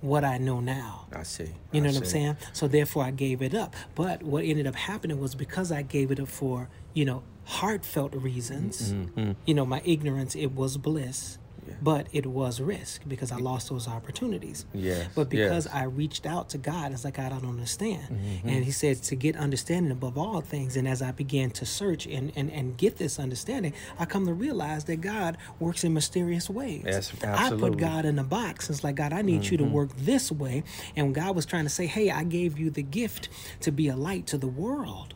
what 0.00 0.24
I 0.24 0.38
know 0.38 0.60
now. 0.60 1.06
I 1.12 1.22
see. 1.22 1.48
You 1.72 1.80
know 1.80 1.88
I 1.88 1.92
what 1.92 2.02
I'm 2.02 2.06
saying? 2.06 2.36
So 2.52 2.68
therefore, 2.68 3.04
I 3.04 3.10
gave 3.10 3.42
it 3.42 3.54
up. 3.54 3.74
But 3.94 4.22
what 4.22 4.44
ended 4.44 4.66
up 4.66 4.74
happening 4.74 5.20
was 5.20 5.34
because 5.34 5.72
I 5.72 5.82
gave 5.82 6.10
it 6.10 6.20
up 6.20 6.28
for 6.28 6.68
you 6.94 7.04
know 7.04 7.22
heartfelt 7.44 8.14
reasons. 8.14 8.92
Mm-hmm. 8.92 9.32
You 9.44 9.54
know, 9.54 9.66
my 9.66 9.82
ignorance 9.84 10.36
it 10.36 10.52
was 10.52 10.76
bliss, 10.76 11.38
but 11.82 12.06
it 12.12 12.26
was 12.26 12.60
risk 12.60 13.02
because 13.06 13.32
I 13.32 13.36
lost 13.36 13.68
those 13.68 13.88
opportunities. 13.88 14.66
Yes, 14.72 15.08
But 15.14 15.28
because 15.28 15.66
yes. 15.66 15.74
Mm-hmm. 15.74 15.84
I 15.84 15.84
reached 15.84 16.26
out 16.26 16.50
to 16.50 16.58
God, 16.58 16.92
it's 16.92 17.04
like 17.04 17.14
God, 17.14 17.32
I 17.32 17.38
don't 17.38 17.50
understand. 17.50 18.18
And 18.44 18.64
He 18.64 18.70
said 18.70 19.02
to 19.04 19.16
get 19.16 19.36
understanding 19.36 19.92
above 19.92 20.16
all 20.18 20.40
things. 20.40 20.76
And 20.76 20.86
as 20.86 21.02
I 21.02 21.12
began 21.12 21.50
to 21.52 21.66
search 21.66 22.06
and 22.06 22.32
and 22.36 22.50
and 22.50 22.76
get 22.76 22.96
this 22.96 23.18
understanding, 23.18 23.72
I 23.98 24.04
come 24.04 24.26
to 24.26 24.34
realize 24.34 24.84
that 24.84 25.00
God 25.00 25.36
works 25.58 25.84
in 25.84 25.94
mysterious 25.94 26.48
ways. 26.50 26.82
Yes, 26.84 27.12
absolutely. 27.22 27.66
I 27.66 27.70
put 27.70 27.78
God 27.78 28.04
in 28.04 28.18
a 28.18 28.24
box. 28.24 28.70
It's 28.70 28.84
like, 28.84 28.96
God, 28.96 29.12
I 29.12 29.22
need 29.22 29.44
you 29.46 29.56
to 29.58 29.64
work 29.64 29.90
this 29.96 30.30
way. 30.32 30.64
And 30.96 31.14
God 31.14 31.34
was 31.36 31.46
trying 31.46 31.64
to 31.64 31.70
say, 31.70 31.86
hey, 31.86 32.10
I 32.10 32.24
gave 32.24 32.58
you 32.58 32.70
the 32.70 32.82
gift 32.82 33.28
to 33.60 33.70
be 33.70 33.88
a 33.88 33.96
light 33.96 34.26
to 34.28 34.38
the 34.38 34.48
world. 34.48 35.14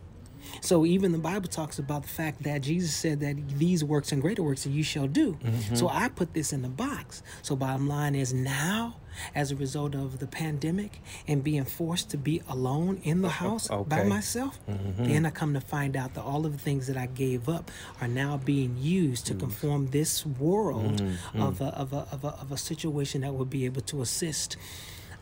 So 0.60 0.84
even 0.84 1.12
the 1.12 1.18
Bible 1.18 1.48
talks 1.48 1.78
about 1.78 2.02
the 2.02 2.08
fact 2.08 2.42
that 2.42 2.62
Jesus 2.62 2.94
said 2.94 3.20
that 3.20 3.36
these 3.58 3.82
works 3.82 4.12
and 4.12 4.20
greater 4.20 4.42
works 4.42 4.64
that 4.64 4.70
you 4.70 4.82
shall 4.82 5.06
do. 5.06 5.34
Mm-hmm. 5.34 5.74
So 5.74 5.88
I 5.88 6.08
put 6.08 6.34
this 6.34 6.52
in 6.52 6.62
the 6.62 6.68
box. 6.68 7.22
So 7.42 7.56
bottom 7.56 7.88
line 7.88 8.14
is 8.14 8.32
now, 8.32 8.96
as 9.34 9.50
a 9.50 9.56
result 9.56 9.94
of 9.94 10.18
the 10.18 10.26
pandemic 10.26 11.00
and 11.28 11.44
being 11.44 11.64
forced 11.64 12.10
to 12.10 12.16
be 12.16 12.42
alone 12.48 13.00
in 13.04 13.22
the 13.22 13.28
house 13.28 13.68
by 13.68 14.00
okay. 14.00 14.08
myself, 14.08 14.58
mm-hmm. 14.68 15.04
then 15.04 15.26
I 15.26 15.30
come 15.30 15.54
to 15.54 15.60
find 15.60 15.96
out 15.96 16.14
that 16.14 16.22
all 16.22 16.46
of 16.46 16.52
the 16.52 16.58
things 16.58 16.86
that 16.86 16.96
I 16.96 17.06
gave 17.06 17.48
up 17.48 17.70
are 18.00 18.08
now 18.08 18.36
being 18.36 18.76
used 18.78 19.26
to 19.26 19.34
mm. 19.34 19.40
conform 19.40 19.88
this 19.88 20.24
world 20.24 21.02
mm-hmm. 21.02 21.42
of, 21.42 21.60
a, 21.60 21.66
of, 21.66 21.92
a, 21.92 22.08
of, 22.10 22.24
a, 22.24 22.28
of 22.28 22.52
a 22.52 22.56
situation 22.56 23.22
that 23.22 23.34
would 23.34 23.50
be 23.50 23.64
able 23.64 23.82
to 23.82 24.02
assist 24.02 24.56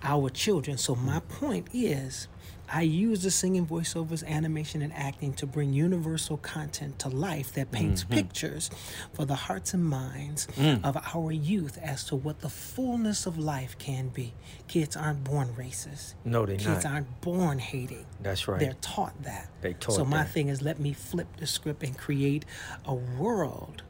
our 0.03 0.31
children. 0.31 0.79
So 0.79 0.95
my 0.95 1.21
point 1.21 1.69
is, 1.73 2.29
I 2.73 2.83
use 2.83 3.25
the 3.25 3.33
singing, 3.33 3.67
voiceovers, 3.67 4.25
animation, 4.25 4.81
and 4.81 4.93
acting 4.93 5.33
to 5.35 5.47
bring 5.47 5.73
universal 5.73 6.37
content 6.37 7.01
to 7.01 7.09
life 7.09 7.53
that 7.55 7.73
paints 7.73 8.05
mm-hmm. 8.05 8.15
pictures 8.15 8.71
for 9.13 9.25
the 9.25 9.35
hearts 9.35 9.75
and 9.75 9.85
minds 9.85 10.47
mm. 10.57 10.83
of 10.85 10.97
our 11.15 11.33
youth 11.33 11.79
as 11.83 12.05
to 12.05 12.17
what 12.17 12.41
the 12.41 12.49
fullness 12.49 13.27
of 13.27 13.39
life 13.39 13.77
can 13.79 14.09
be. 14.09 14.35
Kids 14.69 14.97
aren't 14.97 15.25
born 15.25 15.49
racist. 15.59 16.15
No, 16.25 16.47
they're 16.47 16.57
Kids 16.57 16.85
not. 16.85 16.93
aren't 16.93 17.21
born 17.21 17.59
hating. 17.59 18.07
That's 18.23 18.47
right. 18.47 18.61
They're 18.61 18.77
taught 18.81 19.21
that. 19.25 19.51
They 19.63 19.73
taught 19.73 19.97
So 19.97 20.05
my 20.05 20.19
that. 20.19 20.31
thing 20.31 20.49
is, 20.49 20.63
let 20.63 20.79
me 20.79 20.93
flip 20.93 21.27
the 21.39 21.49
script 21.49 21.83
and 21.83 21.99
create 21.99 22.45
a 22.85 22.95
world 22.95 23.83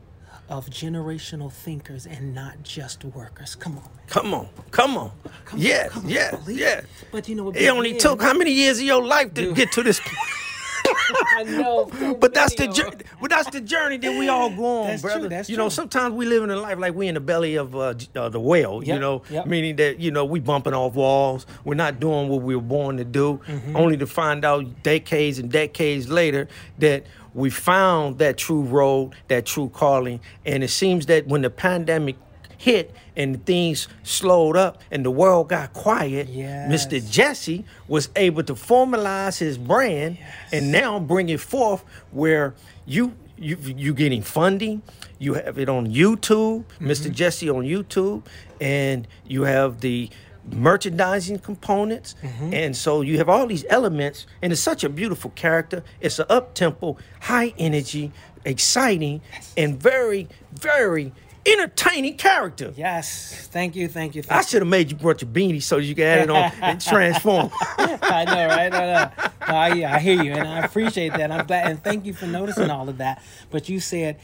of 0.51 0.69
generational 0.69 1.51
thinkers 1.51 2.07
and 2.07 2.35
not 2.35 2.63
just 2.63 3.05
workers. 3.05 3.55
Come 3.55 3.79
on. 3.79 3.85
Man. 3.85 3.93
Come 4.09 4.35
on, 4.35 4.49
come 4.73 4.97
on. 4.99 5.13
Come 5.45 5.61
yeah, 5.61 5.85
on, 5.85 5.91
come 5.91 6.09
yeah, 6.09 6.31
believe 6.33 6.59
yeah. 6.59 6.81
But 7.13 7.29
you 7.29 7.37
know 7.37 7.45
what? 7.45 7.57
It 7.57 7.69
only 7.69 7.97
took 7.97 8.21
how 8.21 8.35
many 8.35 8.51
years 8.53 8.79
of 8.79 8.85
your 8.85 9.03
life 9.03 9.33
to 9.35 9.55
get 9.55 9.73
to 9.73 9.83
this 9.83 10.01
point? 10.01 10.19
I 11.37 11.43
know. 11.45 11.91
But 12.21 12.35
that's 12.35 12.55
the 12.55 12.69
journey. 12.69 12.97
But 13.21 13.31
that's 13.31 13.51
the 13.51 13.61
journey 13.61 13.97
that 13.99 14.19
we 14.19 14.29
all 14.29 14.51
go 14.51 14.65
on, 14.83 14.87
That's 14.89 15.03
true, 15.03 15.11
brother. 15.13 15.29
that's 15.29 15.49
you 15.51 15.57
know, 15.57 15.69
sometimes 15.69 16.15
we 16.15 16.27
live 16.27 16.43
in 16.45 16.51
a 16.51 16.57
life 16.57 16.79
like 16.79 16.95
we 16.95 17.09
in 17.09 17.15
the 17.15 17.21
belly 17.21 17.57
of 17.57 17.75
uh, 17.75 17.95
uh, 18.17 18.29
the 18.29 18.41
whale. 18.41 18.83
You 18.83 18.99
know, 18.99 19.23
yep. 19.31 19.47
meaning 19.47 19.77
that 19.77 20.01
you 20.01 20.11
know 20.11 20.25
we 20.25 20.41
bumping 20.41 20.75
off 20.75 20.95
walls. 20.95 21.47
We're 21.65 21.75
not 21.75 22.01
doing 22.01 22.29
what 22.29 22.43
we 22.43 22.55
were 22.57 22.63
born 22.63 22.97
to 22.97 23.05
do, 23.05 23.41
Mm-hmm. 23.47 23.77
only 23.77 23.97
to 23.97 24.07
find 24.07 24.45
out 24.45 24.83
decades 24.83 25.39
and 25.39 25.51
decades 25.51 26.09
later 26.09 26.49
that 26.79 27.05
we 27.35 27.51
found 27.51 28.19
that 28.19 28.37
true 28.37 28.63
road, 28.63 29.15
that 29.29 29.47
true 29.47 29.69
calling. 29.69 30.21
And 30.45 30.65
it 30.65 30.69
seems 30.69 31.07
that 31.07 31.27
when 31.27 31.43
the 31.43 31.51
pandemic 31.51 32.17
hit 32.61 32.95
and 33.17 33.45
things 33.47 33.89
slowed 34.03 34.55
up 34.55 34.83
and 34.91 35.03
the 35.03 35.11
world 35.11 35.49
got 35.49 35.73
quiet, 35.73 36.29
Mr. 36.29 37.01
Jesse 37.11 37.65
was 37.89 38.11
able 38.17 38.43
to 38.43 38.53
formalize 38.53 39.39
his 39.39 39.57
brand 39.57 40.19
and 40.53 40.71
now 40.71 41.01
bring 41.01 41.31
it 41.31 41.41
forth 41.41 41.83
where 42.11 42.55
you 42.85 43.15
you 43.39 43.57
you 43.65 43.95
getting 43.95 44.21
funding, 44.21 44.83
you 45.19 45.33
have 45.35 45.59
it 45.59 45.71
on 45.71 45.87
YouTube, 45.87 46.65
mm-hmm. 46.65 46.91
Mr. 46.91 47.11
Jesse 47.11 47.49
on 47.49 47.65
YouTube, 47.65 48.27
and 48.61 49.09
you 49.27 49.45
have 49.45 49.81
the 49.81 50.11
merchandising 50.53 51.39
components. 51.39 52.15
Mm-hmm. 52.23 52.53
And 52.53 52.77
so 52.77 53.01
you 53.01 53.17
have 53.17 53.31
all 53.31 53.47
these 53.47 53.65
elements 53.71 54.27
and 54.43 54.53
it's 54.53 54.61
such 54.61 54.85
a 54.85 54.91
beautiful 54.91 55.31
character. 55.31 55.83
It's 56.01 56.19
an 56.19 56.27
up 56.29 56.55
tempo 56.55 56.99
high 57.21 57.55
energy 57.57 58.13
exciting 58.45 59.23
and 59.57 59.81
very 59.81 60.29
very 60.53 61.13
entertaining 61.47 62.17
character 62.17 62.73
Yes. 62.77 63.49
Thank 63.51 63.77
you. 63.77 63.89
Thank 63.89 64.15
you. 64.15 64.23
I 64.29 64.43
should 64.43 64.63
have 64.63 64.69
made 64.69 64.91
you 64.91 64.97
brought 64.97 65.23
your 65.23 65.31
beanie 65.31 65.63
so 65.63 65.79
you 65.79 65.95
could 65.95 66.05
add 66.05 66.23
it 66.23 66.31
on 66.31 66.53
and 66.61 66.81
transform. 66.85 67.51
I 67.79 68.25
know, 68.25 68.47
right? 68.49 68.75
I, 68.75 68.79
know. 68.79 69.11
I, 69.41 69.85
I 69.97 69.99
hear 69.99 70.23
you, 70.23 70.33
and 70.33 70.47
I 70.47 70.61
appreciate 70.61 71.13
that. 71.15 71.31
I'm 71.31 71.47
glad, 71.47 71.71
and 71.71 71.83
thank 71.83 72.05
you 72.05 72.15
for 72.15 72.27
noticing 72.27 72.71
all 72.71 72.89
of 72.89 72.99
that. 72.99 73.23
But 73.51 73.69
you 73.69 73.81
said, 73.81 74.19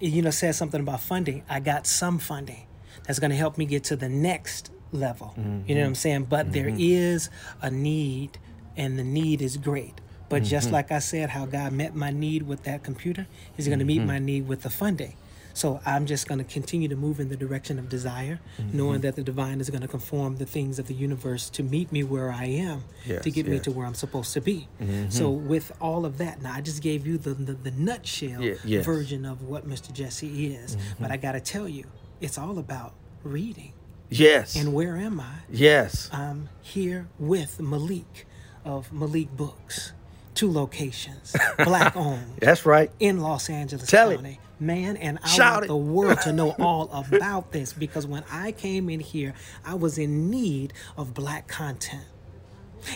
you 0.00 0.22
know, 0.22 0.30
said 0.30 0.54
something 0.54 0.80
about 0.80 1.00
funding. 1.00 1.44
I 1.48 1.60
got 1.60 1.86
some 1.86 2.18
funding 2.18 2.66
that's 3.06 3.18
going 3.18 3.30
to 3.30 3.36
help 3.36 3.58
me 3.58 3.64
get 3.64 3.84
to 3.84 3.96
the 3.96 4.08
next 4.08 4.70
level. 4.92 5.34
You 5.36 5.42
know 5.42 5.50
what 5.50 5.66
mm-hmm. 5.68 5.86
I'm 5.86 5.94
saying? 5.94 6.24
But 6.24 6.52
there 6.52 6.66
mm-hmm. 6.66 6.78
is 6.80 7.30
a 7.60 7.70
need, 7.70 8.38
and 8.76 8.98
the 8.98 9.04
need 9.04 9.42
is 9.42 9.56
great. 9.56 10.00
But 10.28 10.44
just 10.44 10.68
mm-hmm. 10.68 10.74
like 10.74 10.92
I 10.92 10.98
said, 11.00 11.30
how 11.30 11.44
God 11.44 11.72
met 11.72 11.94
my 11.94 12.10
need 12.10 12.44
with 12.44 12.64
that 12.64 12.82
computer, 12.82 13.26
He's 13.54 13.66
going 13.66 13.80
to 13.80 13.84
meet 13.84 14.02
my 14.02 14.18
need 14.18 14.48
with 14.48 14.62
the 14.62 14.70
funding. 14.70 15.14
So 15.54 15.80
I'm 15.84 16.06
just 16.06 16.26
going 16.28 16.38
to 16.38 16.44
continue 16.44 16.88
to 16.88 16.96
move 16.96 17.20
in 17.20 17.28
the 17.28 17.36
direction 17.36 17.78
of 17.78 17.88
desire, 17.88 18.40
mm-hmm. 18.58 18.76
knowing 18.76 19.00
that 19.02 19.16
the 19.16 19.22
divine 19.22 19.60
is 19.60 19.70
going 19.70 19.82
to 19.82 19.88
conform 19.88 20.36
the 20.36 20.46
things 20.46 20.78
of 20.78 20.86
the 20.86 20.94
universe 20.94 21.50
to 21.50 21.62
meet 21.62 21.92
me 21.92 22.02
where 22.02 22.30
I 22.30 22.44
am, 22.46 22.84
Yes, 23.04 23.22
to 23.24 23.30
get 23.30 23.46
me 23.46 23.58
to 23.60 23.70
where 23.70 23.86
I'm 23.86 23.94
supposed 23.94 24.32
to 24.34 24.40
be. 24.40 24.68
Mm-hmm. 24.80 25.10
So 25.10 25.30
with 25.30 25.72
all 25.80 26.04
of 26.06 26.18
that, 26.18 26.42
now 26.42 26.52
I 26.54 26.60
just 26.60 26.82
gave 26.82 27.06
you 27.06 27.18
the 27.18 27.34
the, 27.34 27.54
the 27.54 27.70
nutshell 27.72 28.40
Yeah, 28.42 28.54
yes. 28.64 28.84
version 28.84 29.24
of 29.24 29.42
what 29.42 29.68
Mr. 29.68 29.92
Jesse 29.92 30.54
is, 30.54 30.76
mm-hmm. 30.76 31.02
but 31.02 31.10
I 31.10 31.16
got 31.16 31.32
to 31.32 31.40
tell 31.40 31.68
you, 31.68 31.84
it's 32.20 32.38
all 32.38 32.58
about 32.58 32.94
reading. 33.22 33.72
Yes. 34.10 34.56
And 34.56 34.74
where 34.74 34.96
am 34.96 35.20
I? 35.20 35.34
yes. 35.50 36.10
I'm 36.12 36.48
here 36.60 37.08
with 37.18 37.60
Malik 37.60 38.26
of 38.64 38.92
Malik 38.92 39.34
Books, 39.36 39.92
two 40.34 40.50
locations, 40.50 41.34
black 41.64 41.96
owned 41.96 42.36
That's 42.38 42.66
right. 42.66 42.90
in 43.00 43.20
Los 43.20 43.48
Angeles 43.48 43.88
Tell 43.88 44.10
it. 44.10 44.20
Man, 44.62 44.96
and 44.96 45.18
I 45.22 45.28
Shout 45.28 45.52
want 45.54 45.64
it. 45.64 45.68
the 45.68 45.76
world 45.76 46.20
to 46.22 46.32
know 46.32 46.50
all 46.60 46.88
about 46.92 47.52
this 47.52 47.72
because 47.72 48.06
when 48.06 48.22
I 48.30 48.52
came 48.52 48.88
in 48.88 49.00
here, 49.00 49.34
I 49.64 49.74
was 49.74 49.98
in 49.98 50.30
need 50.30 50.72
of 50.96 51.14
black 51.14 51.48
content. 51.48 52.04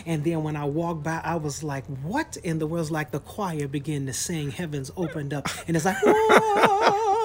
And 0.05 0.25
then 0.25 0.43
when 0.43 0.57
I 0.57 0.65
walked 0.65 1.03
by, 1.05 1.21
I 1.23 1.37
was 1.37 1.63
like, 1.63 1.85
what 2.03 2.37
in 2.39 2.59
the 2.59 2.67
world? 2.67 2.83
It's 2.83 2.91
like 2.91 3.11
the 3.13 3.21
choir 3.21 3.69
began 3.69 4.07
to 4.07 4.13
sing, 4.13 4.51
heavens 4.51 4.91
opened 4.97 5.33
up, 5.33 5.49
and 5.69 5.77
it's 5.77 5.85
like, 5.85 5.97
whoa. 6.03 7.16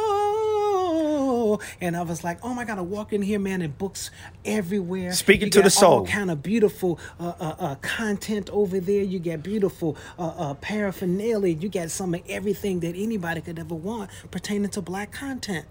And 1.82 1.98
I 1.98 2.04
was 2.04 2.24
like, 2.24 2.40
oh 2.44 2.54
my 2.54 2.64
God, 2.66 2.78
I 2.78 2.82
walk 2.82 3.12
in 3.14 3.22
here, 3.22 3.40
man, 3.40 3.62
and 3.62 3.76
books 3.78 4.12
everywhere. 4.46 5.12
Speaking 5.14 5.48
You 5.48 5.52
to 5.52 5.62
the 5.64 5.70
soul. 5.70 6.06
kind 6.06 6.30
of 6.32 6.44
beautiful 6.44 7.00
uh, 7.20 7.34
uh, 7.40 7.56
uh, 7.60 7.76
content 7.82 8.50
over 8.52 8.80
there. 8.80 9.04
You 9.04 9.20
get 9.20 9.42
beautiful 9.44 9.98
uh, 10.20 10.28
uh, 10.38 10.54
paraphernalia. 10.56 11.56
You 11.56 11.70
get 11.70 11.92
some 11.92 12.14
of 12.14 12.22
everything 12.30 12.80
that 12.82 12.96
anybody 12.96 13.42
could 13.42 13.60
ever 13.60 13.76
want 13.76 14.10
pertaining 14.32 14.70
to 14.72 14.82
black 14.82 15.12
content. 15.12 15.66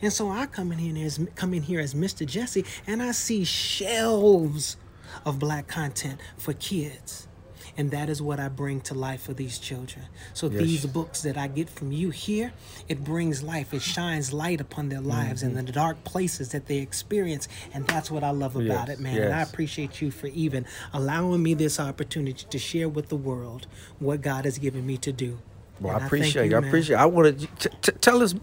And 0.00 0.12
so 0.12 0.30
I 0.30 0.46
come 0.46 0.72
in 0.72 0.78
here 0.78 1.04
as 1.04 1.20
come 1.34 1.52
in 1.52 1.62
here 1.62 1.80
as 1.80 1.94
Mr. 1.94 2.24
Jesse, 2.26 2.64
and 2.86 3.02
I 3.02 3.12
see 3.12 3.44
shelves 3.44 4.76
of 5.24 5.38
black 5.38 5.66
content 5.68 6.20
for 6.38 6.52
kids. 6.54 7.28
And 7.78 7.90
that 7.90 8.08
is 8.08 8.22
what 8.22 8.40
I 8.40 8.48
bring 8.48 8.80
to 8.82 8.94
life 8.94 9.22
for 9.22 9.34
these 9.34 9.58
children. 9.58 10.06
So 10.32 10.48
these 10.48 10.86
books 10.86 11.22
that 11.22 11.36
I 11.36 11.46
get 11.48 11.68
from 11.68 11.92
you 11.92 12.10
here, 12.10 12.52
it 12.88 13.04
brings 13.04 13.42
life. 13.42 13.74
It 13.74 13.82
shines 13.82 14.32
light 14.32 14.60
upon 14.60 14.88
their 14.88 15.00
lives 15.00 15.42
and 15.42 15.56
the 15.56 15.62
dark 15.62 16.02
places 16.04 16.50
that 16.50 16.66
they 16.66 16.78
experience. 16.78 17.48
And 17.74 17.86
that's 17.86 18.10
what 18.10 18.24
I 18.24 18.30
love 18.30 18.56
about 18.56 18.88
Yes, 18.88 18.98
it, 18.98 19.00
man. 19.00 19.20
And 19.20 19.34
I 19.34 19.42
appreciate 19.42 20.00
you 20.00 20.10
for 20.10 20.28
even 20.28 20.64
allowing 20.92 21.42
me 21.42 21.54
this 21.54 21.78
opportunity 21.78 22.46
to 22.48 22.58
share 22.58 22.88
with 22.88 23.08
the 23.08 23.16
world 23.16 23.66
what 23.98 24.22
God 24.22 24.44
has 24.46 24.58
given 24.58 24.86
me 24.86 24.96
to 24.98 25.12
do. 25.12 25.38
Well, 25.80 25.96
I 25.96 26.06
appreciate 26.06 26.50
you. 26.50 26.56
I 26.56 26.60
man. 26.60 26.68
appreciate. 26.68 26.96
I 26.96 27.06
want 27.06 27.38
to 27.38 27.46
t- 27.46 27.76
t- 27.82 27.92
tell 28.00 28.22
us 28.22 28.34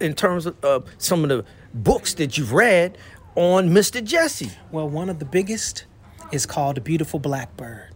in 0.00 0.14
terms 0.14 0.44
of 0.44 0.62
uh, 0.62 0.80
some 0.98 1.22
of 1.22 1.30
the 1.30 1.44
books 1.72 2.12
that 2.14 2.36
you've 2.36 2.52
read 2.52 2.98
on 3.34 3.70
Mr. 3.70 4.04
Jesse. 4.04 4.50
Well, 4.70 4.88
one 4.88 5.08
of 5.08 5.18
the 5.18 5.24
biggest 5.24 5.86
is 6.32 6.44
called 6.44 6.76
The 6.76 6.80
Beautiful 6.82 7.20
Blackbird. 7.20 7.90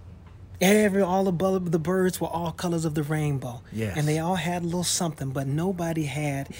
Every 0.60 1.00
all 1.00 1.24
the 1.24 1.58
the 1.60 1.78
birds 1.78 2.20
were 2.20 2.28
all 2.28 2.52
colors 2.52 2.84
of 2.84 2.94
the 2.94 3.02
rainbow. 3.02 3.62
Yes. 3.72 3.96
And 3.96 4.06
they 4.06 4.18
all 4.18 4.36
had 4.36 4.62
a 4.62 4.66
little 4.66 4.84
something, 4.84 5.30
but 5.30 5.46
nobody 5.46 6.04
had 6.04 6.54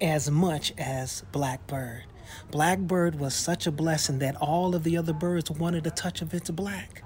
as 0.00 0.30
much 0.30 0.72
as 0.76 1.22
Blackbird. 1.32 2.04
Blackbird 2.50 3.18
was 3.18 3.34
such 3.34 3.66
a 3.66 3.72
blessing 3.72 4.18
that 4.18 4.36
all 4.36 4.74
of 4.74 4.84
the 4.84 4.96
other 4.98 5.14
birds 5.14 5.50
wanted 5.50 5.86
a 5.86 5.90
touch 5.90 6.20
of 6.20 6.34
its 6.34 6.50
black. 6.50 7.02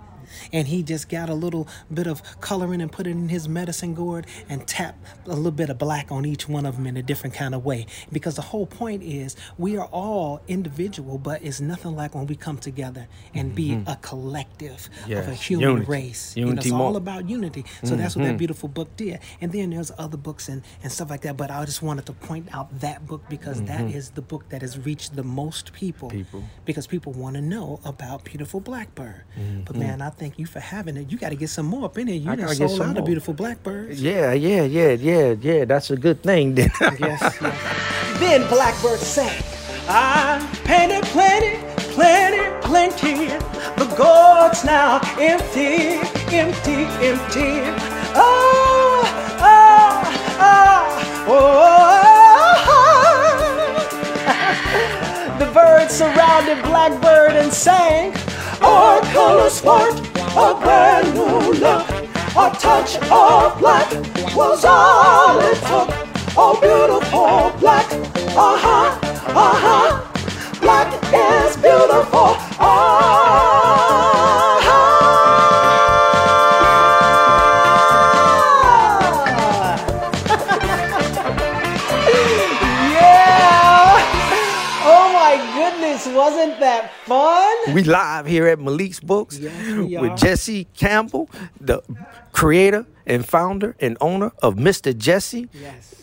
And 0.52 0.68
he 0.68 0.82
just 0.82 1.08
got 1.08 1.28
a 1.28 1.34
little 1.34 1.68
bit 1.92 2.06
of 2.06 2.22
coloring 2.40 2.80
and 2.80 2.90
put 2.90 3.06
it 3.06 3.10
in 3.10 3.28
his 3.28 3.48
medicine 3.48 3.94
gourd 3.94 4.26
and 4.48 4.66
tapped 4.66 5.06
a 5.26 5.34
little 5.34 5.50
bit 5.50 5.70
of 5.70 5.78
black 5.78 6.10
on 6.12 6.24
each 6.26 6.48
one 6.48 6.66
of 6.66 6.76
them 6.76 6.86
in 6.86 6.96
a 6.96 7.02
different 7.02 7.34
kind 7.34 7.54
of 7.54 7.64
way. 7.64 7.86
Because 8.10 8.36
the 8.36 8.42
whole 8.42 8.66
point 8.66 9.02
is 9.02 9.36
we 9.58 9.76
are 9.76 9.86
all 9.86 10.40
individual, 10.48 11.18
but 11.18 11.42
it's 11.42 11.60
nothing 11.60 11.94
like 11.96 12.14
when 12.14 12.26
we 12.26 12.36
come 12.36 12.58
together 12.58 13.08
and 13.34 13.54
be 13.54 13.72
a 13.86 13.96
collective 13.96 14.88
of 15.04 15.10
a 15.10 15.14
Mm-hmm. 15.14 15.32
Human 15.32 15.68
Unity. 15.68 15.86
race. 15.90 16.36
You 16.36 16.44
know, 16.44 16.48
Unity 16.50 16.68
it's 16.68 16.74
all. 16.74 16.88
Mm-hmm. 16.88 16.96
about 16.96 17.28
unity. 17.28 17.64
So 17.84 17.96
that's 17.96 18.16
what 18.16 18.24
that 18.24 18.38
beautiful 18.38 18.68
book 18.68 18.94
did. 18.96 19.18
And 19.40 19.50
then 19.52 19.70
there's 19.70 19.90
other 19.98 20.16
books 20.16 20.48
and, 20.48 20.62
and 20.82 20.92
stuff 20.92 21.10
like 21.10 21.22
that. 21.22 21.36
But 21.36 21.50
I 21.50 21.64
just 21.64 21.82
wanted 21.82 22.06
to 22.06 22.12
point 22.12 22.48
out 22.54 22.80
that 22.80 23.06
book 23.06 23.22
because 23.28 23.62
that 23.62 23.82
is 23.90 24.10
the 24.10 24.22
book 24.22 24.48
that 24.50 24.60
has 24.62 24.78
reached 24.78 25.16
the 25.16 25.22
most 25.24 25.72
people. 25.72 26.08
Mm-hmm. 26.08 26.18
People. 26.18 26.44
Because 26.64 26.86
people 26.86 27.12
want 27.12 27.34
to 27.36 27.40
know 27.42 27.80
about 27.84 28.24
Beautiful 28.24 28.60
Blackbird. 28.60 29.24
But 29.34 29.42
Mm-hmm. 29.42 29.78
man, 29.78 30.02
I 30.02 30.10
thank 30.22 30.38
you 30.38 30.46
for 30.46 30.60
having 30.60 30.96
it. 30.96 31.10
You 31.10 31.18
got 31.18 31.30
to 31.30 31.34
get 31.34 31.50
some 31.50 31.66
more 31.66 31.86
up 31.86 31.98
in 31.98 32.06
here. 32.06 32.14
You 32.14 32.30
I 32.30 32.36
done 32.36 32.46
gotta 32.46 32.56
get 32.56 32.68
sold 32.68 32.78
some 32.78 32.90
out 32.90 32.96
of 32.96 32.98
more. 32.98 33.06
Beautiful 33.06 33.34
Blackbirds. 33.34 34.00
Yeah, 34.00 34.32
yeah, 34.32 34.62
yeah, 34.62 34.92
yeah, 34.92 35.34
yeah. 35.40 35.64
That's 35.64 35.90
a 35.90 35.96
good 35.96 36.22
thing. 36.22 36.54
Then. 36.54 36.70
Yes, 36.80 37.20
yes. 37.40 38.20
Then 38.20 38.46
Blackbird 38.48 39.00
sang, 39.00 39.42
ah, 39.88 40.38
I 40.38 40.56
painted 40.64 41.02
plenty, 41.10 41.58
plenty, 41.96 42.44
plenty. 42.60 43.26
The 43.80 43.86
gourd's 43.96 44.64
now 44.64 45.00
empty, 45.18 45.98
empty, 46.30 46.86
empty. 47.02 47.62
Ah, 48.14 49.02
ah, 49.42 50.04
oh, 51.26 51.34
oh, 51.98 52.68
oh, 52.68 52.86
oh. 54.28 55.38
the 55.40 55.46
birds 55.52 55.92
surrounded 55.94 56.62
Blackbird 56.62 57.32
and 57.32 57.52
sang, 57.52 58.14
Our 58.62 59.00
color 59.12 59.50
sport, 59.50 60.11
a 60.36 60.54
brand 60.60 61.14
new 61.14 61.52
look. 61.60 61.88
A 62.34 62.50
touch 62.58 62.96
of 63.10 63.58
black 63.58 63.90
was 64.34 64.64
all 64.64 65.38
it 65.40 65.58
took. 65.68 65.88
Oh, 66.34 66.58
beautiful 66.60 67.60
black. 67.60 67.86
Uh 68.34 68.56
huh, 68.64 68.98
uh 69.28 69.54
huh. 69.64 70.60
Black 70.60 70.88
is 71.12 71.56
beautiful. 71.56 72.36
yeah! 72.58 73.31
Wasn't 86.06 86.60
that 86.60 86.90
fun? 87.04 87.74
we 87.74 87.82
live 87.84 88.26
here 88.26 88.46
at 88.46 88.58
Malik's 88.58 89.00
Books 89.00 89.38
Yes, 89.38 90.00
with. 90.00 90.16
Jesse 90.16 90.64
Campbell, 90.76 91.28
the 91.60 91.82
creator 92.32 92.86
and 93.06 93.26
founder 93.26 93.76
and 93.80 93.96
owner 94.00 94.32
of 94.42 94.54
Mr. 94.54 94.96
Jesse. 94.96 95.48
Yes. 95.52 95.98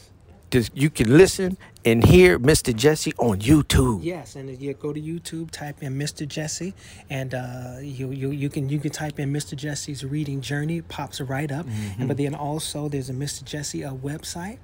You 0.74 0.90
can 0.90 1.16
listen 1.16 1.58
and 1.86 2.04
hear 2.04 2.40
Mr. 2.40 2.76
Jesse 2.76 3.14
on 3.20 3.40
YouTube. 3.40 4.04
Yes, 4.04 4.36
and 4.36 4.60
you 4.60 4.74
go 4.74 4.92
to 4.92 5.00
YouTube, 5.00 5.52
type 5.52 5.84
in 5.84 5.98
Mr. 5.98 6.28
Jesse, 6.28 6.74
and 7.08 7.36
uh, 7.36 7.76
you, 7.82 8.10
you 8.12 8.32
you 8.32 8.50
can 8.50 8.68
you 8.68 8.80
can 8.80 8.90
type 8.92 9.20
in 9.20 9.32
Mr. 9.32 9.56
Jesse's 9.56 10.04
reading 10.04 10.42
journey. 10.42 10.78
It 10.78 10.88
pops 10.88 11.22
right 11.22 11.52
up. 11.52 11.68
Mm-hmm. 11.68 12.02
And 12.02 12.08
but 12.08 12.18
then 12.18 12.34
also 12.34 12.90
there's 12.90 13.12
a 13.12 13.14
Mr. 13.14 13.44
Jesse 13.44 13.86
uh, 13.86 13.94
website. 13.94 14.58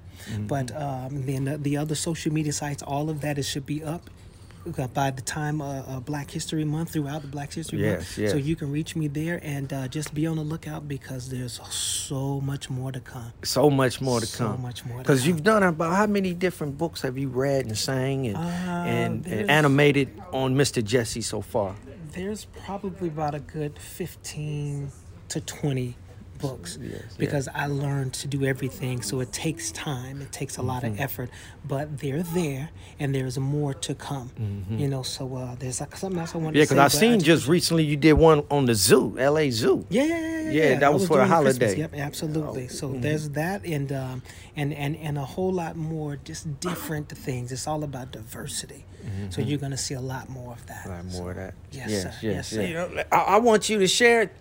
But 0.47 0.75
um, 0.75 1.25
then 1.25 1.45
the, 1.45 1.57
the 1.57 1.77
other 1.77 1.93
social 1.93 2.33
media 2.33 2.53
sites, 2.53 2.81
all 2.81 3.09
of 3.09 3.21
that 3.21 3.37
it 3.37 3.43
should 3.43 3.65
be 3.65 3.83
up. 3.83 4.09
Uh, 4.77 4.87
By 4.87 5.11
the 5.11 5.21
time 5.21 5.61
uh, 5.61 5.81
uh, 5.81 5.99
Black 5.99 6.31
History 6.31 6.63
Month, 6.65 6.91
throughout 6.93 7.21
the 7.21 7.27
Black 7.27 7.53
History 7.53 7.79
Yes, 7.81 7.97
Month, 7.99 8.17
yes. 8.17 8.31
so 8.31 8.37
you 8.37 8.55
can 8.55 8.71
reach 8.71 8.95
me 8.95 9.07
there 9.07 9.39
and 9.43 9.71
uh, 9.71 9.87
just 9.87 10.13
be 10.13 10.25
on 10.27 10.37
the 10.37 10.43
lookout 10.43 10.87
because 10.87 11.29
there's 11.29 11.59
so 11.69 12.41
much 12.41 12.69
more 12.69 12.91
to 12.91 12.99
come. 12.99 13.31
So 13.43 13.69
much 13.69 14.01
more 14.01 14.19
to 14.19 14.25
So 14.25 14.47
come. 14.47 14.61
much 14.61 14.85
more 14.85 14.97
Because 14.99 15.25
you've 15.27 15.43
done 15.43 15.63
about 15.63 15.95
how 15.95 16.07
many 16.07 16.33
different 16.33 16.77
books 16.77 17.01
have 17.01 17.17
you 17.17 17.29
read 17.29 17.65
and 17.65 17.77
sang 17.77 18.27
and, 18.27 18.37
and, 18.37 19.27
and 19.27 19.51
animated 19.51 20.09
on 20.31 20.55
Mr. 20.55 20.83
Jesse 20.83 21.21
so 21.21 21.41
far? 21.41 21.75
there's 22.13 22.45
probably 22.65 23.09
about 23.09 23.35
a 23.35 23.39
good 23.41 23.77
15 23.77 24.89
to 25.27 25.41
20 25.41 25.95
books 26.39 26.77
Yes, 26.81 27.01
because 27.17 27.47
I 27.53 27.67
learned 27.67 28.13
to 28.15 28.27
do 28.27 28.45
everything. 28.45 29.01
So 29.01 29.19
it 29.19 29.31
takes 29.31 29.71
time, 29.71 30.21
it 30.21 30.31
takes 30.31 30.57
a 30.57 30.61
lot 30.61 30.83
Mm-hmm. 30.83 30.93
of 30.95 30.99
effort, 31.01 31.29
but 31.67 31.99
they're 31.99 32.23
there 32.23 32.69
and 32.99 33.15
there's 33.15 33.37
more 33.39 33.73
to 33.73 33.95
come. 33.95 34.29
Mm-hmm. 34.39 34.77
You 34.77 34.87
know, 34.89 35.03
so 35.03 35.35
uh, 35.35 35.55
there's 35.55 35.79
like 35.79 35.95
something 35.95 36.19
else 36.19 36.35
I 36.35 36.37
want 36.39 36.55
Yeah, 36.55 36.63
to 36.63 36.67
say. 36.67 36.75
because 36.75 36.93
I 36.93 36.95
but 36.95 36.99
seen 36.99 37.13
just- 37.19 37.25
just 37.25 37.47
recently 37.47 37.83
you 37.85 37.95
did 37.97 38.13
one 38.13 38.43
on 38.51 38.65
the 38.65 38.75
zoo, 38.75 39.15
L.A. 39.17 39.49
Zoo. 39.51 39.85
Yeah, 39.89 40.03
yeah, 40.03 40.19
yeah, 40.19 40.39
yeah. 40.41 40.51
Yeah, 40.51 40.69
that 40.79 40.83
I 40.83 40.89
was 40.89 41.07
for 41.07 41.15
Christmas. 41.17 41.29
holiday. 41.29 41.73
Oh, 41.73 41.77
Yep, 41.79 41.93
absolutely. 41.95 42.67
So 42.67 42.93
there's 42.93 43.29
that, 43.31 43.65
and 43.65 43.91
um, 43.91 44.21
and 44.55 44.73
and 44.73 44.95
and 44.97 45.17
a 45.17 45.25
whole 45.25 45.51
lot 45.51 45.75
more, 45.75 46.17
just 46.23 46.59
different 46.59 47.09
things. 47.09 47.51
It's 47.51 47.67
all 47.67 47.83
about 47.83 48.11
diversity. 48.11 48.85
So 49.29 49.41
you're 49.41 49.59
gonna 49.59 49.77
see 49.77 49.93
a 49.93 50.01
lot 50.01 50.29
more 50.29 50.53
of 50.53 50.65
that. 50.65 50.85
Mm-hmm. 50.87 50.89
A 50.91 50.95
lot 50.95 51.05
more 51.05 51.29
of 51.31 51.37
that. 51.37 51.53
Yes, 51.71 51.89
yes, 51.89 52.03
sir. 52.03 52.09
yes. 52.09 52.21
Yes, 52.23 52.47
sir. 52.47 52.61
You 52.63 52.73
know, 52.73 53.03
I, 53.11 53.17
I 53.17 53.37
want 53.37 53.69
you 53.69 53.77
to 53.79 53.87
share 53.87 54.31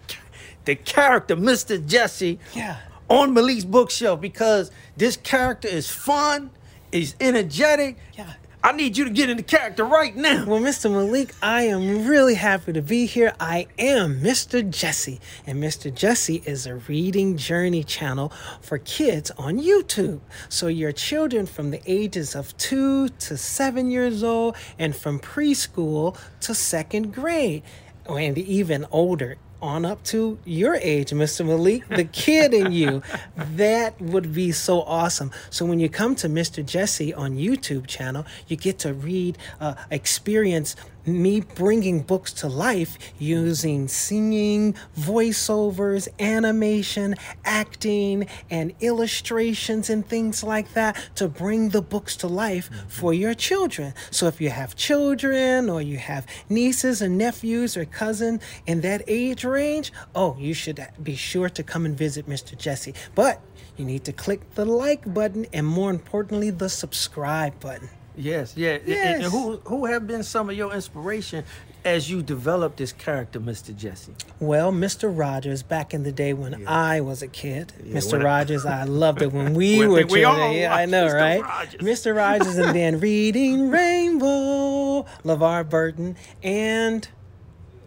the 0.64 0.74
character, 0.74 1.36
Mr. 1.36 1.84
Jesse, 1.86 2.38
Yeah. 2.54 2.76
on 3.08 3.34
Malik's 3.34 3.64
bookshelf 3.64 4.20
because 4.20 4.70
this 4.96 5.16
character 5.16 5.68
is 5.68 5.90
fun, 5.90 6.50
is 6.92 7.14
energetic. 7.20 7.96
Yeah. 8.16 8.32
I 8.62 8.72
need 8.72 8.96
you 8.96 9.04
to 9.04 9.10
get 9.10 9.28
into 9.28 9.42
character 9.42 9.84
right 9.84 10.16
now. 10.16 10.46
Well, 10.46 10.58
Mr. 10.58 10.90
Malik, 10.90 11.34
I 11.42 11.64
am 11.64 12.06
really 12.06 12.34
happy 12.34 12.72
to 12.72 12.80
be 12.80 13.04
here. 13.04 13.34
I 13.38 13.66
am 13.78 14.22
Mr. 14.22 14.66
Jesse, 14.66 15.20
and 15.46 15.62
Mr. 15.62 15.94
Jesse 15.94 16.42
is 16.46 16.66
a 16.66 16.76
reading 16.76 17.36
journey 17.36 17.84
channel 17.84 18.32
for 18.62 18.78
kids 18.78 19.30
on 19.36 19.60
YouTube. 19.60 20.20
So, 20.48 20.68
your 20.68 20.92
children 20.92 21.44
from 21.44 21.72
the 21.72 21.82
ages 21.86 22.34
of 22.34 22.56
two 22.56 23.10
to 23.10 23.36
seven 23.36 23.90
years 23.90 24.22
old, 24.22 24.56
and 24.78 24.96
from 24.96 25.20
preschool 25.20 26.16
to 26.40 26.54
second 26.54 27.12
grade, 27.12 27.62
and 28.08 28.38
even 28.38 28.86
older 28.90 29.36
on 29.64 29.84
up 29.84 30.02
to 30.04 30.38
your 30.44 30.74
age, 30.76 31.10
Mr. 31.10 31.44
Malik, 31.44 31.88
the 31.88 32.04
kid 32.04 32.52
in 32.52 32.70
you. 32.70 33.02
That 33.36 34.00
would 34.00 34.34
be 34.34 34.52
so 34.52 34.82
awesome. 34.82 35.30
So 35.50 35.64
when 35.64 35.80
you 35.80 35.88
come 35.88 36.14
to 36.16 36.28
Mr. 36.28 36.64
Jesse 36.64 37.14
on 37.14 37.36
YouTube 37.36 37.86
channel, 37.86 38.26
you 38.46 38.56
get 38.56 38.78
to 38.80 38.92
read, 38.92 39.38
uh, 39.60 39.74
experience 39.90 40.76
me 41.06 41.40
bringing 41.40 42.00
books 42.00 42.32
to 42.32 42.48
life 42.48 42.98
using 43.18 43.88
singing, 43.88 44.74
voiceovers, 44.98 46.08
animation, 46.18 47.14
acting, 47.44 48.26
and 48.50 48.72
illustrations 48.80 49.90
and 49.90 50.06
things 50.06 50.42
like 50.42 50.72
that 50.74 50.96
to 51.14 51.28
bring 51.28 51.70
the 51.70 51.82
books 51.82 52.16
to 52.16 52.26
life 52.26 52.70
for 52.88 53.12
your 53.12 53.34
children. 53.34 53.94
So 54.10 54.26
if 54.26 54.40
you 54.40 54.50
have 54.50 54.76
children 54.76 55.68
or 55.68 55.82
you 55.82 55.98
have 55.98 56.26
nieces 56.48 57.02
and 57.02 57.18
nephews 57.18 57.76
or 57.76 57.84
cousins 57.84 58.42
in 58.66 58.80
that 58.82 59.02
age 59.06 59.44
range, 59.44 59.92
oh, 60.14 60.36
you 60.38 60.54
should 60.54 60.84
be 61.02 61.16
sure 61.16 61.48
to 61.50 61.62
come 61.62 61.84
and 61.84 61.96
visit 61.96 62.28
Mr. 62.28 62.56
Jesse. 62.56 62.94
But 63.14 63.40
you 63.76 63.84
need 63.84 64.04
to 64.04 64.12
click 64.12 64.54
the 64.54 64.64
like 64.64 65.12
button 65.12 65.46
and 65.52 65.66
more 65.66 65.90
importantly, 65.90 66.50
the 66.50 66.68
subscribe 66.68 67.58
button. 67.60 67.88
Yes, 68.16 68.54
yeah. 68.56 68.74
And- 68.74 68.88
And, 68.88 69.22
Yes. 69.22 69.32
who 69.32 69.56
who 69.64 69.86
have 69.86 70.06
been 70.06 70.22
some 70.22 70.48
of 70.50 70.56
your 70.56 70.72
inspiration 70.72 71.44
as 71.84 72.08
you 72.10 72.22
developed 72.22 72.76
this 72.78 72.92
character, 72.92 73.38
Mr. 73.40 73.76
Jesse? 73.76 74.14
Well, 74.40 74.72
Mr. 74.72 75.10
Rogers, 75.14 75.62
back 75.62 75.92
in 75.92 76.02
the 76.04 76.12
day 76.12 76.32
when 76.32 76.66
I 76.66 77.00
was 77.00 77.22
a 77.22 77.26
kid, 77.28 77.72
Mr. 77.84 78.22
Rogers, 78.22 78.64
I 78.64 78.84
loved 78.84 79.20
it 79.20 79.32
when 79.32 79.52
we 79.60 79.80
We- 79.80 79.86
were 79.88 79.94
we 80.06 80.20
children. 80.22 80.52
yeah, 80.52 80.74
I 80.74 80.86
know, 80.86 81.08
Mr. 81.08 81.14
right? 81.14 81.42
Rogers. 81.42 81.80
Mr. 81.80 82.16
Rogers, 82.16 82.56
and 82.56 82.74
then 82.74 83.00
Reading 83.10 83.68
Rainbow, 83.70 85.04
LeVar 85.24 85.68
Burton, 85.68 86.16
and 86.42 87.08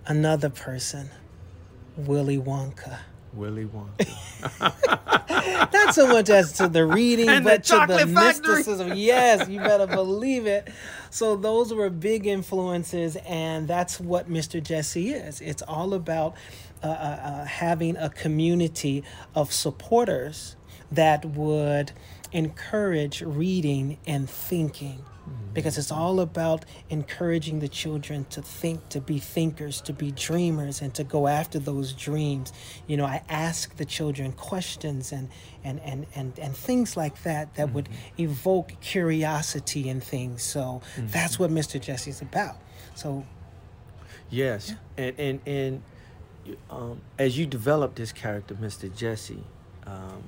another 0.05 0.49
person, 0.49 1.09
Willy 1.95 2.37
Wonka. 2.37 2.99
Willy 3.37 3.65
Wonka. 3.65 4.07
Not 5.73 5.93
so 5.93 6.07
much 6.07 6.29
as 6.29 6.51
to 6.53 6.67
the 6.67 6.85
reading, 6.85 7.29
And 7.29 7.45
the 7.45 7.51
but 7.51 7.63
to 7.65 7.85
the 7.87 8.07
Factory. 8.07 8.55
mysticism. 8.55 8.93
Yes, 8.95 9.47
you 9.47 9.59
better 9.59 9.87
believe 9.87 10.45
it. 10.45 10.67
So 11.09 11.35
those 11.35 11.73
were 11.73 11.89
big 11.89 12.25
influences, 12.27 13.15
and 13.27 13.67
that's 13.67 13.99
what 13.99 14.29
Mr. 14.29 14.61
Jesse 14.61 15.11
is. 15.13 15.39
It's 15.41 15.61
all 15.61 15.93
about 15.93 16.35
uh, 16.83 16.87
uh, 16.87 16.91
uh, 16.91 17.45
having 17.45 17.95
a 17.97 18.09
community 18.09 19.03
of 19.35 19.51
supporters 19.53 20.55
that 20.91 21.25
would 21.25 21.91
encourage 22.31 23.21
reading 23.21 23.97
and 24.05 24.29
thinking 24.29 25.03
because 25.53 25.77
it's 25.77 25.91
all 25.91 26.19
about 26.19 26.63
encouraging 26.89 27.59
the 27.59 27.67
children 27.67 28.25
to 28.29 28.41
think, 28.41 28.87
to 28.89 29.01
be 29.01 29.19
thinkers, 29.19 29.81
to 29.81 29.91
be 29.91 30.11
dreamers, 30.11 30.81
and 30.81 30.93
to 30.93 31.03
go 31.03 31.27
after 31.27 31.59
those 31.59 31.93
dreams. 31.93 32.53
You 32.85 32.95
know, 32.95 33.05
I 33.05 33.21
ask 33.27 33.75
the 33.75 33.83
children 33.83 34.31
questions 34.33 35.11
and 35.11 35.29
and 35.63 35.81
and 35.81 36.05
and, 36.15 36.37
and 36.39 36.55
things 36.55 36.95
like 36.95 37.23
that 37.23 37.55
that 37.55 37.73
would 37.73 37.89
evoke 38.17 38.79
curiosity 38.81 39.89
and 39.89 40.01
things. 40.03 40.43
So 40.43 40.81
that's 40.97 41.39
what 41.39 41.49
Mr. 41.49 41.81
Jesse's 41.81 42.21
about. 42.21 42.55
So 42.95 43.25
Yes, 44.29 44.73
and 44.97 45.15
and 45.17 45.39
and 45.45 45.83
um, 46.69 47.01
as 47.17 47.37
you 47.37 47.45
develop 47.45 47.95
this 47.95 48.11
character, 48.11 48.55
Mr. 48.55 48.93
Jesse, 48.93 49.43
um, 49.85 50.23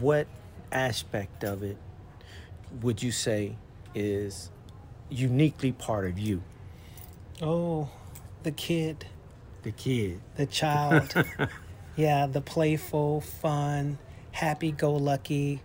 what 0.00 0.26
aspect 0.74 1.44
of 1.44 1.62
it 1.62 1.76
would 2.82 3.02
you 3.02 3.12
say 3.12 3.56
is 3.94 4.50
uniquely 5.08 5.72
part 5.72 6.06
of 6.06 6.18
you, 6.18 6.42
oh, 7.40 7.88
the 8.42 8.50
kid. 8.50 9.06
the 9.62 9.70
kid? 9.70 10.20
the 10.36 10.46
child. 10.46 11.14
yeah, 11.96 12.26
the 12.26 12.40
playful, 12.40 13.20
fun, 13.20 13.98
happy 14.32 14.72
go 14.72 14.94
lucky, 14.94 15.62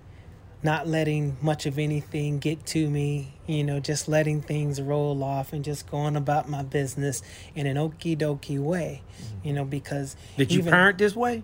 not 0.61 0.87
letting 0.87 1.37
much 1.41 1.65
of 1.65 1.79
anything 1.79 2.39
get 2.39 2.65
to 2.67 2.89
me, 2.89 3.33
you 3.47 3.63
know, 3.63 3.79
just 3.79 4.07
letting 4.07 4.41
things 4.41 4.81
roll 4.81 5.23
off 5.23 5.53
and 5.53 5.63
just 5.63 5.89
going 5.89 6.15
about 6.15 6.49
my 6.49 6.61
business 6.61 7.21
in 7.55 7.65
an 7.65 7.77
okie 7.77 8.17
dokie 8.17 8.59
way, 8.59 9.01
mm-hmm. 9.21 9.47
you 9.47 9.53
know, 9.53 9.65
because. 9.65 10.15
Did 10.37 10.51
you 10.51 10.59
even- 10.59 10.71
parent 10.71 10.97
this 10.97 11.15
way? 11.15 11.43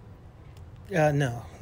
Uh, 0.93 1.11
no. 1.11 1.43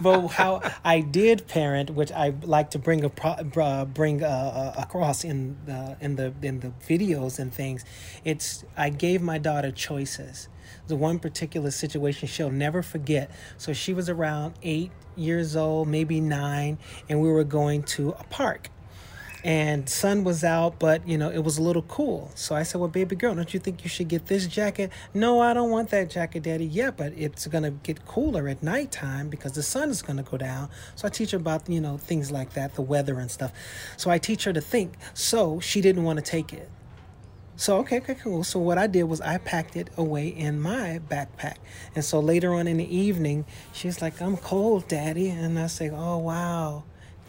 but 0.00 0.28
how 0.28 0.62
I 0.84 1.00
did 1.00 1.46
parent, 1.48 1.90
which 1.90 2.12
I 2.12 2.34
like 2.42 2.70
to 2.70 2.78
bring 2.78 3.04
a 3.04 3.10
uh, 3.22 3.84
bring 3.84 4.22
uh, 4.22 4.26
uh, 4.26 4.74
across 4.80 5.24
in 5.24 5.56
the 5.66 5.96
in 6.00 6.16
the 6.16 6.32
in 6.42 6.60
the 6.60 6.72
videos 6.86 7.38
and 7.38 7.52
things, 7.52 7.84
it's 8.24 8.64
I 8.76 8.90
gave 8.90 9.20
my 9.22 9.38
daughter 9.38 9.70
choices. 9.70 10.48
The 10.86 10.96
one 10.96 11.18
particular 11.18 11.70
situation 11.70 12.28
she'll 12.28 12.50
never 12.50 12.82
forget. 12.82 13.30
So 13.58 13.72
she 13.72 13.92
was 13.92 14.08
around 14.08 14.54
eight 14.62 14.90
years 15.16 15.56
old, 15.56 15.88
maybe 15.88 16.20
nine, 16.20 16.78
and 17.08 17.20
we 17.20 17.30
were 17.30 17.44
going 17.44 17.82
to 17.82 18.10
a 18.10 18.24
park 18.24 18.70
and 19.44 19.88
sun 19.90 20.24
was 20.24 20.42
out 20.42 20.78
but 20.78 21.06
you 21.06 21.18
know 21.18 21.30
it 21.30 21.44
was 21.44 21.58
a 21.58 21.62
little 21.62 21.82
cool. 21.82 22.30
So 22.34 22.54
i 22.54 22.62
said 22.62 22.80
well 22.80 22.88
baby 22.88 23.14
girl 23.14 23.34
don't 23.34 23.52
you 23.52 23.60
think 23.60 23.84
you 23.84 23.90
should 23.90 24.08
get 24.08 24.26
this 24.26 24.46
jacket? 24.46 24.90
No 25.12 25.40
i 25.40 25.52
don't 25.52 25.70
want 25.70 25.90
that 25.90 26.10
jacket 26.10 26.42
daddy. 26.42 26.64
Yeah 26.64 26.90
but 26.90 27.12
it's 27.16 27.46
gonna 27.46 27.70
get 27.70 28.06
cooler 28.06 28.48
at 28.48 28.62
nighttime 28.62 29.28
because 29.28 29.52
the 29.52 29.62
sun 29.62 29.90
is 29.90 30.02
gonna 30.02 30.22
go 30.22 30.38
down. 30.38 30.70
So 30.96 31.06
i 31.06 31.10
teach 31.10 31.32
her 31.32 31.36
about 31.38 31.68
you 31.68 31.80
know 31.80 31.98
things 31.98 32.30
like 32.32 32.54
that 32.54 32.74
the 32.74 32.82
weather 32.82 33.18
and 33.20 33.30
stuff. 33.30 33.52
So 33.96 34.10
i 34.10 34.18
teach 34.18 34.44
her 34.44 34.52
to 34.52 34.60
think. 34.60 34.94
So 35.12 35.60
she 35.60 35.80
didn't 35.80 36.04
want 36.04 36.18
to 36.18 36.24
take 36.24 36.52
it. 36.52 36.70
So 37.56 37.76
okay, 37.78 37.98
okay, 37.98 38.16
cool. 38.16 38.42
So 38.42 38.58
what 38.58 38.78
I 38.78 38.88
did 38.88 39.04
was 39.04 39.20
I 39.20 39.38
packed 39.38 39.76
it 39.76 39.88
away 39.96 40.26
in 40.26 40.60
my 40.60 41.00
backpack, 41.08 41.58
and 41.94 42.04
so 42.04 42.18
later 42.18 42.52
on 42.52 42.66
in 42.66 42.78
the 42.78 42.96
evening, 42.96 43.44
she's 43.72 44.02
like, 44.02 44.20
"I'm 44.20 44.36
cold, 44.36 44.88
Daddy," 44.88 45.28
and 45.30 45.56
I 45.56 45.68
say, 45.68 45.88
"Oh 45.88 46.18
wow, 46.18 46.82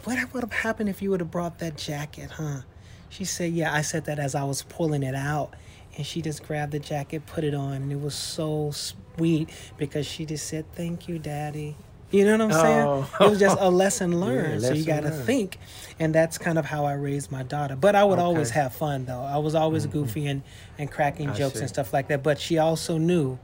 what 0.06 0.32
would 0.32 0.42
have 0.42 0.52
happened 0.52 0.88
if 0.88 1.02
you 1.02 1.10
would 1.10 1.20
have 1.20 1.30
brought 1.30 1.58
that 1.58 1.76
jacket, 1.76 2.30
huh?" 2.32 2.60
She 3.08 3.24
said, 3.24 3.52
"Yeah." 3.52 3.72
I 3.72 3.82
said 3.82 4.04
that 4.06 4.18
as 4.18 4.34
I 4.34 4.44
was 4.44 4.62
pulling 4.62 5.02
it 5.02 5.14
out, 5.14 5.54
and 5.96 6.06
she 6.06 6.22
just 6.22 6.46
grabbed 6.46 6.72
the 6.72 6.78
jacket, 6.78 7.26
put 7.26 7.44
it 7.44 7.54
on, 7.54 7.74
and 7.74 7.92
it 7.92 8.00
was 8.00 8.14
so 8.14 8.70
sweet 8.70 9.50
because 9.76 10.06
she 10.06 10.24
just 10.24 10.46
said, 10.46 10.64
"Thank 10.72 11.08
you, 11.08 11.18
Daddy." 11.18 11.76
You 12.10 12.24
know 12.24 12.46
what 12.46 12.54
I'm 12.54 12.62
saying? 12.62 12.86
Oh. 12.86 13.24
It 13.24 13.30
was 13.30 13.40
just 13.40 13.58
a 13.58 13.68
lesson 13.68 14.20
learned. 14.24 14.62
so 14.62 14.72
you 14.72 14.84
got 14.84 15.00
to 15.00 15.10
think, 15.10 15.58
and 15.98 16.14
that's 16.14 16.38
kind 16.38 16.56
of 16.56 16.64
how 16.64 16.84
I 16.84 16.92
raised 16.92 17.32
my 17.32 17.42
daughter. 17.42 17.74
But 17.74 17.96
I 17.96 18.04
would 18.04 18.20
always 18.20 18.50
have 18.50 18.74
fun 18.74 19.06
though. 19.06 19.22
I 19.22 19.38
was 19.38 19.54
always 19.54 19.86
mm-hmm. 19.86 20.00
goofy 20.00 20.26
and 20.26 20.42
and 20.78 20.90
cracking 20.90 21.30
I 21.30 21.34
jokes 21.34 21.54
see. 21.54 21.60
and 21.60 21.68
stuff 21.68 21.92
like 21.92 22.08
that. 22.08 22.22
But 22.22 22.38
she 22.38 22.58
also 22.58 22.98
knew 22.98 23.38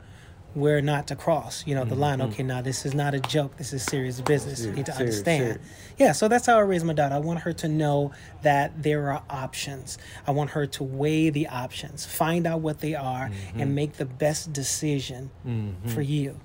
where 0.55 0.81
not 0.83 1.07
to 1.09 1.17
cross. 1.17 1.67
You 1.67 1.75
know 1.75 1.85
the 1.85 1.95
line. 1.95 2.21
Okay, 2.23 2.43
now 2.43 2.61
this 2.63 2.85
is 2.85 2.95
not 2.95 3.15
a 3.15 3.21
joke. 3.21 3.57
This 3.57 3.73
is 3.73 3.83
serious 3.83 4.21
business. 4.21 4.65
You 4.65 4.73
need 4.73 4.87
to 4.87 4.93
Serious, 4.93 5.17
understand. 5.19 5.43
serious. 5.45 5.59
Yeah, 5.99 6.13
so 6.13 6.29
that's 6.29 6.47
how 6.47 6.57
I 6.57 6.61
raise 6.61 6.85
my 6.85 6.93
daughter. 6.93 7.15
I 7.15 7.19
want 7.19 7.41
her 7.41 7.53
to 7.55 7.69
know 7.69 8.13
that 8.43 8.83
there 8.83 9.11
are 9.13 9.23
options. 9.31 9.99
I 10.27 10.31
want 10.33 10.51
her 10.51 10.67
to 10.67 10.85
weigh 10.85 11.31
the 11.31 11.49
options, 11.49 12.05
find 12.07 12.47
out 12.47 12.61
what 12.61 12.81
they 12.81 12.95
are, 12.95 13.29
Mm-hmm. 13.31 13.61
and 13.61 13.75
make 13.75 13.95
the 13.95 14.05
best 14.07 14.53
decision 14.53 15.31
for 15.87 16.03
you. 16.03 16.39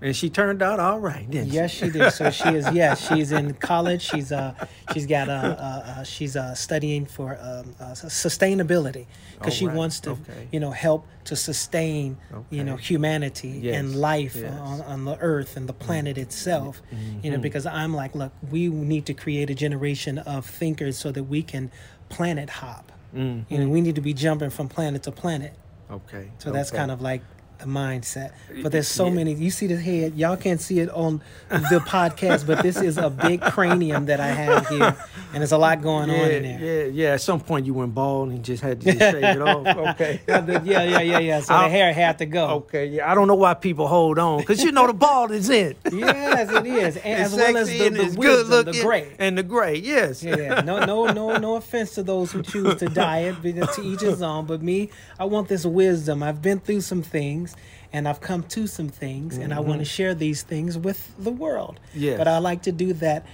And 0.00 0.14
she 0.14 0.30
turned 0.30 0.62
out 0.62 0.78
all 0.78 1.00
right, 1.00 1.28
didn't 1.28 1.52
Yes, 1.52 1.72
she 1.72 1.90
did. 1.90 2.12
So 2.12 2.30
she 2.30 2.48
is. 2.50 2.68
Yes, 2.72 3.08
she's 3.08 3.32
in 3.32 3.54
college. 3.54 4.02
She's 4.02 4.30
uh, 4.30 4.54
she's 4.92 5.06
got 5.06 5.28
uh, 5.28 5.32
uh, 5.32 6.02
she's 6.04 6.36
uh, 6.36 6.54
studying 6.54 7.06
for 7.06 7.36
um, 7.40 7.74
uh, 7.80 7.92
sustainability 7.92 9.06
because 9.38 9.54
she 9.54 9.64
Alright, 9.64 9.78
wants 9.78 10.00
to, 10.00 10.10
okay. 10.10 10.48
you 10.52 10.60
know, 10.60 10.70
help 10.70 11.06
to 11.24 11.34
sustain, 11.34 12.16
you 12.50 12.62
know, 12.62 12.76
humanity 12.76 13.60
Yes, 13.62 13.76
and 13.76 13.96
life 13.96 14.36
yes. 14.36 14.52
Mm-hmm. 14.52 14.62
on, 14.62 14.80
on 14.82 15.04
the 15.04 15.18
earth 15.18 15.56
and 15.56 15.68
the 15.68 15.72
planet 15.72 16.18
itself. 16.18 16.80
You 17.22 17.30
know, 17.32 17.38
because 17.38 17.66
I'm 17.66 17.94
like, 17.94 18.14
look, 18.14 18.32
we 18.50 18.68
need 18.68 19.06
to 19.06 19.14
create 19.14 19.50
a 19.50 19.54
generation 19.54 20.18
of 20.18 20.46
thinkers 20.46 20.96
so 20.96 21.10
that 21.12 21.24
we 21.24 21.42
can 21.42 21.70
planet 22.08 22.50
hop. 22.50 22.92
Mm-hmm. 23.14 23.52
You 23.52 23.60
know, 23.60 23.68
we 23.68 23.80
need 23.80 23.94
to 23.96 24.00
be 24.00 24.12
jumping 24.12 24.50
from 24.50 24.68
planet 24.68 25.02
to 25.04 25.12
planet. 25.12 25.54
Okay. 25.90 26.30
So 26.38 26.50
that's 26.50 26.70
okay. 26.70 26.78
kind 26.78 26.90
of 26.90 27.00
like 27.00 27.22
the 27.58 27.66
mindset. 27.66 28.32
But 28.62 28.72
there's 28.72 28.88
so 28.88 29.06
Yeah. 29.06 29.12
many. 29.12 29.34
You 29.34 29.50
see 29.50 29.66
the 29.66 29.76
head. 29.76 30.14
Y'all 30.16 30.36
can't 30.36 30.60
see 30.60 30.80
it 30.80 30.90
on 30.90 31.20
the 31.48 31.80
podcast, 31.86 32.46
but 32.46 32.62
this 32.62 32.76
is 32.80 32.98
a 32.98 33.10
big 33.10 33.40
cranium 33.40 34.06
that 34.06 34.20
I 34.20 34.28
have 34.28 34.68
here, 34.68 34.96
and 35.32 35.40
there's 35.42 35.52
a 35.52 35.58
lot 35.58 35.82
going 35.82 36.08
yeah, 36.10 36.22
on 36.22 36.30
in 36.30 36.42
there. 36.42 36.84
Yeah, 36.84 36.90
yeah. 36.92 37.14
At 37.14 37.20
some 37.20 37.40
point, 37.40 37.66
you 37.66 37.74
went 37.74 37.94
bald 37.94 38.30
and 38.30 38.44
just 38.44 38.62
had 38.62 38.80
to 38.80 38.86
just 38.86 38.98
shave 38.98 39.22
it 39.24 39.42
off. 39.42 39.66
Okay. 39.98 40.20
Yeah, 40.28 40.44
yeah, 40.64 41.00
yeah, 41.00 41.18
yeah. 41.18 41.40
So 41.40 41.52
the 41.54 41.60
I'll- 41.60 41.70
hair 41.70 41.92
had 41.92 42.18
to 42.18 42.26
go. 42.26 42.46
Okay, 42.48 42.86
yeah. 42.86 43.10
I 43.10 43.14
don't 43.14 43.26
know 43.28 43.34
why 43.34 43.54
people 43.54 43.86
hold 43.86 44.18
on 44.18 44.38
because 44.38 44.62
you 44.62 44.72
know 44.72 44.86
the 44.86 44.92
bald 44.92 45.30
is 45.32 45.48
in. 45.50 45.74
Yes, 45.92 46.50
it 46.52 46.66
is, 46.66 46.96
and 46.98 47.22
as 47.22 47.34
well 47.34 47.56
as 47.56 47.68
the, 47.68 47.88
the 47.88 48.14
wisdom, 48.16 48.64
the 48.66 48.80
gray. 48.82 49.12
and 49.18 49.36
the 49.36 49.42
gray. 49.42 49.76
Yes. 49.76 50.22
Yeah, 50.22 50.36
yeah. 50.36 50.60
no, 50.60 50.84
no, 50.84 51.06
no, 51.06 51.36
no 51.36 51.56
offense 51.56 51.94
to 51.94 52.02
those 52.02 52.32
who 52.32 52.42
choose 52.42 52.76
to 52.76 52.86
diet, 52.88 53.36
but 53.42 53.72
to 53.74 53.82
each 53.82 54.00
his 54.00 54.22
own. 54.22 54.46
But 54.46 54.62
me, 54.62 54.90
I 55.18 55.24
want 55.24 55.48
this 55.48 55.64
wisdom. 55.64 56.22
I've 56.22 56.40
been 56.42 56.60
through 56.60 56.82
some 56.82 57.02
things, 57.02 57.47
and 57.92 58.06
I've 58.06 58.20
come 58.20 58.42
to 58.44 58.66
some 58.66 58.88
things, 58.88 59.38
and 59.38 59.52
I 59.52 59.60
want 59.60 59.80
to 59.80 59.84
share 59.84 60.14
these 60.14 60.42
things 60.42 60.76
with 60.76 61.12
the 61.18 61.30
world. 61.30 61.80
Yes. 61.94 62.18
But 62.18 62.28
I 62.28 62.38
like 62.38 62.62
to 62.62 62.72
do 62.72 62.92
that 62.94 63.24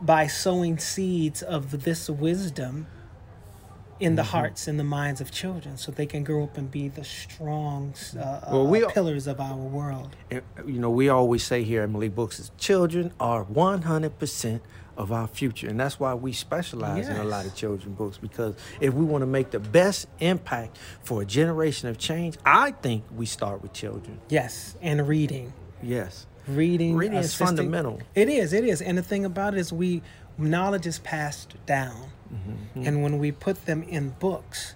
by 0.00 0.26
sowing 0.26 0.78
seeds 0.78 1.42
of 1.42 1.84
this 1.84 2.08
wisdom 2.08 2.86
in 3.98 4.16
the 4.16 4.22
hearts 4.22 4.66
and 4.66 4.78
the 4.78 4.84
minds 4.84 5.20
of 5.20 5.30
children, 5.30 5.76
so 5.76 5.92
they 5.92 6.06
can 6.06 6.24
grow 6.24 6.44
up 6.44 6.56
and 6.56 6.70
be 6.70 6.88
the 6.88 7.04
strong 7.04 7.92
uh, 8.18 8.40
Well, 8.50 8.86
uh, 8.86 8.90
pillars 8.90 9.26
of 9.26 9.40
our 9.40 9.56
world. 9.56 10.16
You 10.30 10.78
know, 10.78 10.90
we 10.90 11.10
always 11.10 11.44
say 11.44 11.62
here 11.62 11.82
at 11.82 11.90
Malik 11.90 12.14
Books, 12.14 12.40
is 12.40 12.50
children 12.56 13.12
are 13.20 13.44
100% 13.44 14.60
of 15.00 15.10
our 15.12 15.26
future. 15.26 15.66
And 15.68 15.80
that's 15.80 15.98
why 15.98 16.12
we 16.14 16.32
specialize 16.32 17.08
in 17.08 17.16
a 17.16 17.24
lot 17.24 17.40
of 17.46 17.52
Yes. 17.52 17.58
children 17.60 17.94
books 17.94 18.18
because 18.18 18.54
if 18.80 18.92
we 18.92 19.04
want 19.04 19.22
to 19.22 19.26
make 19.26 19.50
the 19.50 19.58
best 19.58 20.06
impact 20.20 20.76
for 21.02 21.22
a 21.22 21.24
generation 21.24 21.88
of 21.88 21.96
change, 21.98 22.36
I 22.44 22.72
think 22.72 23.04
we 23.16 23.24
start 23.26 23.62
with 23.62 23.72
children. 23.72 24.20
Yes, 24.28 24.76
and 24.82 25.06
reading. 25.08 25.52
Yes. 25.82 26.26
reading 26.46 26.96
Reading 26.96 27.18
is 27.18 27.34
fundamental. 27.34 28.00
it 28.14 28.28
is 28.28 28.52
it 28.52 28.64
is 28.64 28.82
and 28.82 28.98
the 28.98 29.02
thing 29.02 29.24
about 29.24 29.54
it 29.54 29.60
is 29.60 29.72
we 29.72 30.02
knowledge 30.36 30.86
is 30.86 30.98
passed 30.98 31.54
down 31.66 31.96
Mm-hmm. 32.32 32.86
and 32.86 33.02
when 33.02 33.18
we 33.18 33.32
put 33.32 33.66
them 33.66 33.82
in 33.82 34.10
books 34.20 34.74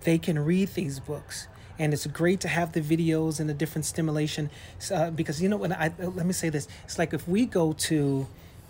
they 0.00 0.18
can 0.18 0.36
read 0.38 0.68
these 0.74 0.98
books 1.00 1.46
and 1.78 1.92
it's 1.94 2.06
great 2.06 2.40
to 2.40 2.48
have 2.48 2.72
the 2.72 2.80
videos 2.80 3.38
and 3.40 3.48
the 3.48 3.54
different 3.54 3.84
stimulation 3.84 4.50
uh, 4.92 5.10
because 5.10 5.40
you 5.42 5.48
know 5.48 5.56
when 5.56 5.72
i 5.72 5.92
let 5.98 6.26
me 6.26 6.32
say 6.32 6.48
this 6.50 6.66
it's 6.84 6.98
like 6.98 7.12
if 7.14 7.26
we 7.28 7.46
go 7.46 7.72
to 7.72 8.26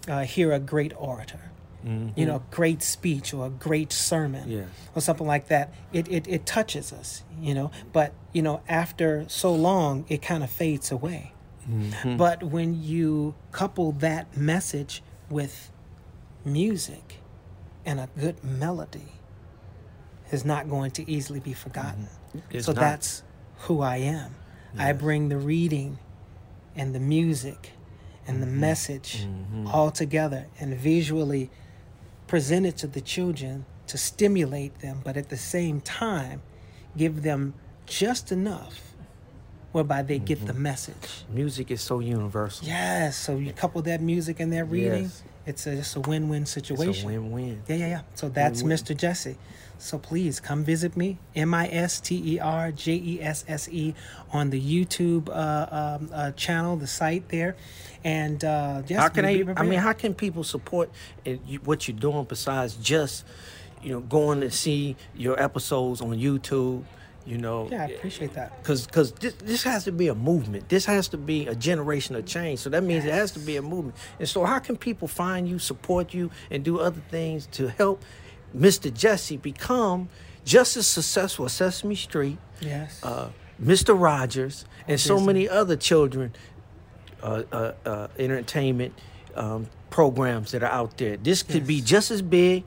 uh, 0.09 0.21
hear 0.21 0.53
a 0.53 0.59
great 0.59 0.93
orator 0.97 1.51
you 2.17 2.27
know, 2.27 2.37
a 2.37 2.43
great 2.51 2.83
speech 2.83 3.33
or 3.33 3.47
a 3.47 3.51
great 3.51 3.93
sermon 3.93 4.43
Mm-hmm. 4.43 4.51
Yes. 4.51 4.69
or 4.97 5.01
something 5.01 5.27
like 5.27 5.49
that, 5.49 5.73
it, 5.93 6.09
it, 6.09 6.27
it 6.27 6.45
touches 6.45 6.93
us, 6.93 7.23
you 7.41 7.55
know. 7.55 7.71
But, 7.93 8.13
you 8.33 8.43
know, 8.43 8.61
after 8.69 9.25
so 9.29 9.55
long, 9.55 10.05
it 10.09 10.21
kind 10.21 10.43
of 10.43 10.51
fades 10.51 10.91
away. 10.91 11.33
Mm-hmm. 11.71 12.17
But 12.17 12.43
when 12.43 12.83
you 12.83 13.35
couple 13.53 13.93
that 13.93 14.37
message 14.37 15.03
with 15.31 15.71
music 16.45 17.21
and 17.85 18.01
a 18.01 18.09
good 18.19 18.43
melody, 18.43 19.13
is 20.33 20.45
not 20.45 20.69
going 20.69 20.91
to 20.91 21.09
easily 21.09 21.39
be 21.39 21.53
forgotten. 21.53 22.09
It's 22.51 22.67
so 22.67 22.73
not. 22.73 22.81
that's 22.81 23.23
who 23.59 23.81
I 23.81 23.99
am. 23.99 24.35
I 24.77 24.93
bring 24.93 25.29
the 25.29 25.39
reading 25.39 25.99
and 26.75 26.95
the 26.95 27.01
music 27.01 27.71
and 28.27 28.43
the 28.43 28.47
mm-hmm. 28.47 28.61
message 28.61 29.25
mm-hmm. 29.25 29.67
all 29.69 29.91
together 29.91 30.47
and 30.61 30.75
visually 30.75 31.51
present 32.27 32.67
it 32.67 32.77
to 32.79 32.87
the 32.87 33.01
children 33.01 33.65
to 33.87 33.97
stimulate 33.97 34.81
them, 34.81 35.01
but 35.05 35.17
at 35.17 35.29
the 35.29 35.37
same 35.37 35.81
time, 35.81 36.43
give 36.97 37.23
them 37.23 37.55
just 37.87 38.33
enough 38.33 38.95
whereby 39.73 40.03
they 40.03 40.19
get 40.19 40.45
the 40.47 40.53
mm-hmm. 40.53 40.63
message. 40.63 41.25
Music 41.29 41.71
is 41.71 41.81
so 41.81 42.01
universal. 42.01 42.67
Yes, 42.67 43.17
so 43.17 43.37
you 43.37 43.53
couple 43.53 43.83
that 43.83 44.01
music 44.01 44.41
and 44.41 44.53
that 44.53 44.65
reading, 44.65 45.05
Yes. 45.05 45.23
It's 45.47 45.67
a, 45.67 45.77
just 45.77 45.97
a 45.97 46.01
win-win 46.01 46.43
It's 46.43 46.51
situation. 46.51 47.05
a 47.09 47.13
win-win. 47.13 47.63
Yeah, 47.69 47.77
yeah, 47.77 47.87
yeah. 47.87 48.01
So 48.15 48.29
that's 48.29 48.63
Win-win. 48.63 48.79
Mr. 48.79 48.97
Jesse. 48.97 49.37
So 49.79 49.99
please 49.99 50.41
come 50.41 50.65
visit 50.65 50.97
me, 50.97 51.19
M 51.35 51.53
I 51.53 51.69
S 51.69 52.01
T 52.01 52.35
E 52.35 52.41
R 52.41 52.73
J 52.73 52.95
E 52.95 53.21
S 53.21 53.45
S 53.47 53.69
E, 53.69 53.95
on 54.33 54.51
the 54.51 54.61
YouTube 54.61 55.29
uh, 55.29 55.99
um, 56.01 56.11
uh, 56.13 56.31
channel, 56.33 56.77
the 56.77 56.87
site 56.87 57.29
there. 57.29 57.57
And 58.03 58.43
uh, 58.43 58.83
yes, 58.87 59.01
how 59.01 59.09
can 59.09 59.27
be 59.27 59.53
I 59.57 59.63
mean, 59.65 59.79
how 59.79 59.93
can 59.93 60.15
people 60.15 60.45
support 60.45 60.91
it, 61.25 61.41
what 61.65 61.87
you're 61.87 61.97
doing 61.97 62.25
besides 62.25 62.75
just, 62.75 63.25
you 63.83 63.91
know, 63.91 64.01
going 64.01 64.41
to 64.41 64.51
see 64.51 64.97
your 65.15 65.41
episodes 65.41 66.01
on 66.01 66.17
YouTube? 66.17 66.85
You 67.27 67.39
know, 67.39 67.69
Yeah, 67.71 67.83
I 67.83 67.87
appreciate 67.87 68.35
that. 68.35 68.57
because 68.63 68.87
because 68.87 69.11
this, 69.13 69.35
this 69.35 69.63
has 69.65 69.85
to 69.85 69.93
be 69.93 70.07
a 70.09 70.15
movement. 70.15 70.69
This 70.69 70.85
has 70.87 71.09
to 71.09 71.17
be 71.17 71.47
a 71.49 71.55
generation 71.57 72.15
of 72.15 72.25
change. 72.25 72.61
So 72.61 72.71
that 72.71 72.85
means 72.85 73.05
it 73.05 73.13
has 73.13 73.33
to 73.33 73.41
be 73.41 73.57
a 73.57 73.63
movement. 73.63 73.97
And 74.21 74.29
so, 74.29 74.45
how 74.45 74.61
can 74.61 74.77
people 74.77 75.09
find 75.09 75.49
you, 75.49 75.59
support 75.59 76.15
you, 76.15 76.31
and 76.51 76.65
do 76.65 76.79
other 76.79 77.03
things 77.11 77.47
to 77.53 77.69
help 77.69 78.03
Mr. 78.57 78.95
Jesse 78.95 79.37
become 79.39 80.09
just 80.45 80.77
as 80.77 80.87
successful 80.87 81.47
as 81.47 81.53
Sesame 81.53 81.97
Street? 81.97 82.39
Yes. 82.61 83.03
uh, 83.03 83.31
Mr. 83.63 83.99
Rogers, 84.01 84.65
and 84.87 85.01
so 85.01 85.19
many 85.19 85.49
other 85.49 85.77
children 85.77 86.33
uh, 87.23 87.43
uh, 87.51 87.73
uh, 87.85 88.09
entertainment 88.19 88.93
um, 89.35 89.67
programs 89.91 90.53
that 90.53 90.63
are 90.63 90.71
out 90.71 90.97
there. 90.99 91.17
This 91.17 91.43
could 91.43 91.67
be 91.67 91.81
just 91.81 92.11
as 92.11 92.23
big. 92.23 92.65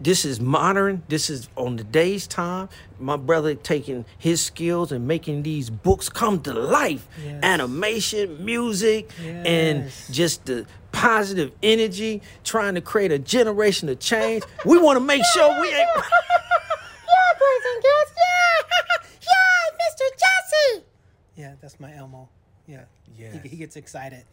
This 0.00 0.24
is 0.24 0.40
modern. 0.40 1.02
This 1.08 1.30
is 1.30 1.48
on 1.56 1.76
the 1.76 1.84
day's 1.84 2.26
time. 2.26 2.68
My 2.98 3.16
brother 3.16 3.54
taking 3.54 4.04
his 4.18 4.42
skills 4.42 4.92
and 4.92 5.08
making 5.08 5.44
these 5.44 5.70
books 5.70 6.08
come 6.08 6.42
to 6.42 6.52
life. 6.52 7.08
Yes. 7.24 7.42
Animation, 7.42 8.44
music, 8.44 9.10
and 9.20 9.90
just 10.10 10.44
the 10.44 10.66
positive 10.92 11.52
energy, 11.62 12.20
trying 12.44 12.74
to 12.74 12.80
create 12.80 13.12
a 13.12 13.18
generation 13.18 13.88
of 13.88 13.98
change. 13.98 14.44
we 14.66 14.78
want 14.78 14.96
to 14.96 15.04
make 15.04 15.24
sure 15.32 15.48
we 15.60 15.68
ain't. 15.68 15.74
yeah, 15.76 17.32
boys 17.38 17.64
and 17.74 17.82
girls. 17.82 18.12
Yeah. 18.16 18.76
yeah, 19.22 19.78
Mr. 19.80 20.04
Jesse. 20.18 20.84
Yeah, 21.36 21.54
that's 21.60 21.80
my 21.80 21.94
Elmo. 21.94 22.28
Yeah. 22.66 22.84
Yes. 23.16 23.42
He, 23.42 23.48
he 23.48 23.56
gets 23.56 23.76
excited. 23.76 24.24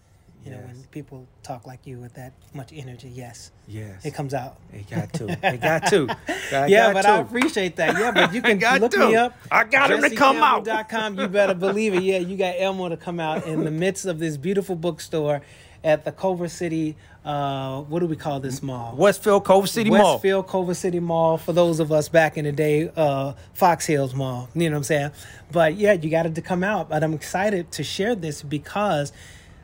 You 0.46 0.52
know, 0.52 0.58
when 0.60 0.82
people 0.92 1.28
talk 1.44 1.68
like 1.68 1.86
you 1.86 1.98
with 1.98 2.14
that 2.14 2.34
much 2.54 2.72
energy. 2.74 3.10
Yes. 3.14 3.52
Yes. 3.68 4.06
It 4.06 4.14
comes 4.14 4.34
out. 4.34 4.58
It 4.72 4.90
got 4.90 5.12
to. 5.14 5.28
It 5.44 5.62
got 5.62 5.88
to. 5.88 6.16
Yeah, 6.52 6.88
got 6.88 6.94
but 6.94 7.02
to. 7.04 7.10
I 7.10 7.18
appreciate 7.20 7.76
that. 7.76 7.98
Yeah, 8.00 8.12
but 8.12 8.34
you 8.34 8.42
can 8.50 8.58
got 8.58 8.82
look 8.82 8.92
to. 8.92 9.00
me 9.08 9.16
up. 9.16 9.38
I 9.52 9.66
got 9.66 9.92
him 9.92 10.02
to 10.02 10.10
come 10.16 10.38
out. 10.38 10.66
JesseCampbell.com. 10.66 11.20
You 11.20 11.28
better 11.28 11.54
believe 11.54 11.94
it. 11.94 12.04
Yeah, 12.04 12.20
you 12.20 12.38
got 12.38 12.56
Elmo 12.58 12.90
to 12.90 12.98
come 12.98 13.20
out 13.20 13.46
in 13.46 13.64
the 13.66 13.72
midst 13.72 14.06
of 14.06 14.18
this 14.20 14.38
beautiful 14.38 14.76
bookstore 14.76 15.42
at 15.84 16.06
the 16.06 16.12
Culver 16.12 16.48
City. 16.48 16.96
Uh, 17.24 17.82
what 17.82 18.00
do 18.00 18.08
we 18.08 18.16
call 18.16 18.40
this 18.40 18.64
mall? 18.64 18.96
Westfield 18.96 19.44
Cove 19.46 19.70
City 19.70 19.90
Mall. 19.90 20.14
Westfield 20.14 20.48
Culver 20.48 20.74
City 20.74 21.00
Mall. 21.00 21.38
For 21.38 21.54
those 21.54 21.80
of 21.80 21.92
us 21.92 22.10
back 22.10 22.38
in 22.38 22.46
the 22.46 22.52
day, 22.52 22.90
uh, 22.96 23.34
Fox 23.54 23.86
Hills 23.86 24.16
Mall. 24.16 24.50
You 24.56 24.70
know 24.70 24.76
what 24.76 24.78
I'm 24.78 24.84
saying? 24.86 25.12
But 25.52 25.76
yeah, 25.76 25.94
you 25.94 26.10
got 26.10 26.26
it 26.26 26.36
to 26.36 26.42
come 26.42 26.64
out. 26.64 26.90
But 26.90 27.04
I'm 27.04 27.14
excited 27.14 27.72
to 27.74 27.84
share 27.84 28.16
this 28.16 28.42
because 28.42 29.12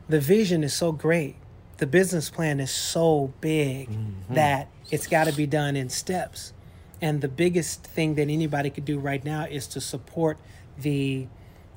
the 0.07 0.19
vision 0.19 0.63
is 0.63 0.73
so 0.73 0.91
great. 0.91 1.35
The 1.77 1.87
business 1.87 2.29
plan 2.29 2.59
is 2.59 2.71
so 2.71 3.33
big 3.41 3.89
mm-hmm. 3.89 4.33
that 4.33 4.69
it's 4.91 5.07
got 5.07 5.25
to 5.25 5.33
be 5.33 5.45
done 5.45 5.75
in 5.75 5.89
steps. 5.89 6.53
And 7.01 7.21
the 7.21 7.27
biggest 7.27 7.83
thing 7.83 8.15
that 8.15 8.29
anybody 8.29 8.69
could 8.69 8.85
do 8.85 8.99
right 8.99 9.23
now 9.23 9.45
is 9.45 9.67
to 9.67 9.81
support 9.81 10.37
the 10.77 11.27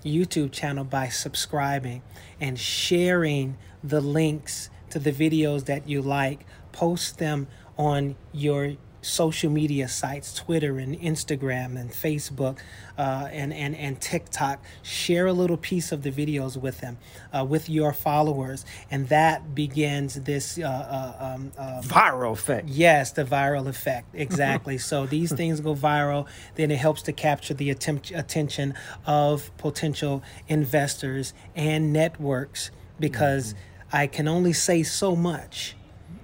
YouTube 0.04 0.52
channel 0.52 0.84
by 0.84 1.08
subscribing 1.08 2.02
and 2.40 2.58
sharing 2.58 3.56
the 3.82 4.00
links 4.00 4.70
to 4.90 4.98
the 4.98 5.12
videos 5.12 5.66
that 5.66 5.88
you 5.88 6.00
like, 6.00 6.46
post 6.72 7.18
them 7.18 7.48
on 7.76 8.16
your 8.32 8.74
social 9.00 9.50
media 9.50 9.88
sites 9.88 10.34
twitter 10.34 10.78
and 10.78 10.98
instagram 11.00 11.78
and 11.78 11.90
facebook 11.90 12.58
uh, 12.98 13.28
and, 13.30 13.52
and, 13.54 13.76
and 13.76 14.00
tiktok 14.00 14.62
share 14.82 15.26
a 15.26 15.32
little 15.32 15.56
piece 15.56 15.92
of 15.92 16.02
the 16.02 16.10
videos 16.10 16.56
with 16.56 16.80
them 16.80 16.98
uh, 17.32 17.44
with 17.44 17.68
your 17.68 17.92
followers. 17.92 18.64
And 18.90 19.08
that 19.08 19.54
begins 19.54 20.14
this 20.14 20.58
uh, 20.58 20.62
uh 20.62 21.34
um, 21.34 21.52
um, 21.58 21.82
viral 21.82 22.32
effect. 22.32 22.68
Yes 22.68 23.12
the 23.12 23.24
viral 23.24 23.66
effect. 23.66 24.06
Exactly. 24.28 24.78
So 24.78 25.06
these 25.06 25.32
things 25.32 25.60
go 25.60 25.74
viral 25.74 26.26
then 26.56 26.70
it 26.70 26.78
helps 26.78 27.02
to 27.02 27.12
capture 27.12 27.54
the 27.54 27.70
attempt, 27.70 28.10
attention 28.10 28.74
of 29.06 29.56
potential 29.58 30.22
investors 30.48 31.34
and 31.54 31.92
networks 31.92 32.70
because 32.98 33.54
mm-hmm. 33.54 33.96
i 33.96 34.06
can 34.06 34.28
only 34.28 34.52
say 34.52 34.82
so 34.82 35.14
much 35.14 35.76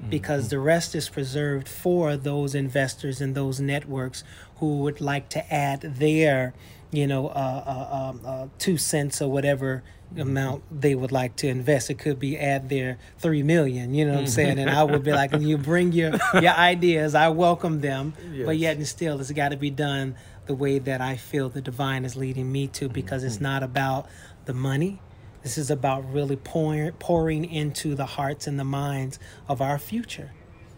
because 0.08 0.48
the 0.48 0.58
rest 0.58 0.94
is 0.94 1.08
preserved 1.08 1.68
for 1.68 2.16
those 2.16 2.54
investors 2.54 3.20
and 3.20 3.34
those 3.34 3.60
networks 3.60 4.24
who 4.56 4.78
would 4.78 5.00
like 5.00 5.28
to 5.30 5.54
add 5.54 5.80
their, 5.80 6.54
you 6.90 7.06
know, 7.06 7.28
uh, 7.28 7.30
uh, 7.66 7.96
um, 7.96 8.20
uh, 8.24 8.46
two 8.58 8.76
cents 8.76 9.20
or 9.20 9.30
whatever 9.30 9.82
amount 10.16 10.62
they 10.70 10.94
would 10.94 11.10
like 11.10 11.34
to 11.36 11.48
invest. 11.48 11.90
It 11.90 11.98
could 11.98 12.18
be 12.18 12.38
add 12.38 12.68
their 12.68 12.98
three 13.18 13.42
million. 13.42 13.94
You 13.94 14.06
know 14.06 14.12
what 14.12 14.20
I'm 14.20 14.26
saying? 14.26 14.58
And 14.58 14.70
I 14.70 14.82
would 14.82 15.02
be 15.02 15.12
like, 15.12 15.32
you 15.38 15.58
bring 15.58 15.92
your 15.92 16.12
your 16.34 16.52
ideas. 16.56 17.14
I 17.14 17.28
welcome 17.28 17.80
them, 17.80 18.14
yes. 18.32 18.46
but 18.46 18.56
yet 18.56 18.76
and 18.76 18.86
still, 18.86 19.20
it's 19.20 19.32
got 19.32 19.50
to 19.50 19.56
be 19.56 19.70
done 19.70 20.14
the 20.46 20.54
way 20.54 20.78
that 20.78 21.00
I 21.00 21.16
feel 21.16 21.48
the 21.48 21.62
divine 21.62 22.04
is 22.04 22.16
leading 22.16 22.52
me 22.52 22.68
to, 22.68 22.88
because 22.88 23.22
mm-hmm. 23.22 23.28
it's 23.28 23.40
not 23.40 23.62
about 23.62 24.06
the 24.44 24.52
money 24.52 25.00
this 25.44 25.58
is 25.58 25.70
about 25.70 26.10
really 26.10 26.36
pouring, 26.36 26.90
pouring 26.92 27.44
into 27.44 27.94
the 27.94 28.06
hearts 28.06 28.46
and 28.46 28.58
the 28.58 28.64
minds 28.64 29.18
of 29.46 29.60
our 29.60 29.78
future, 29.78 30.32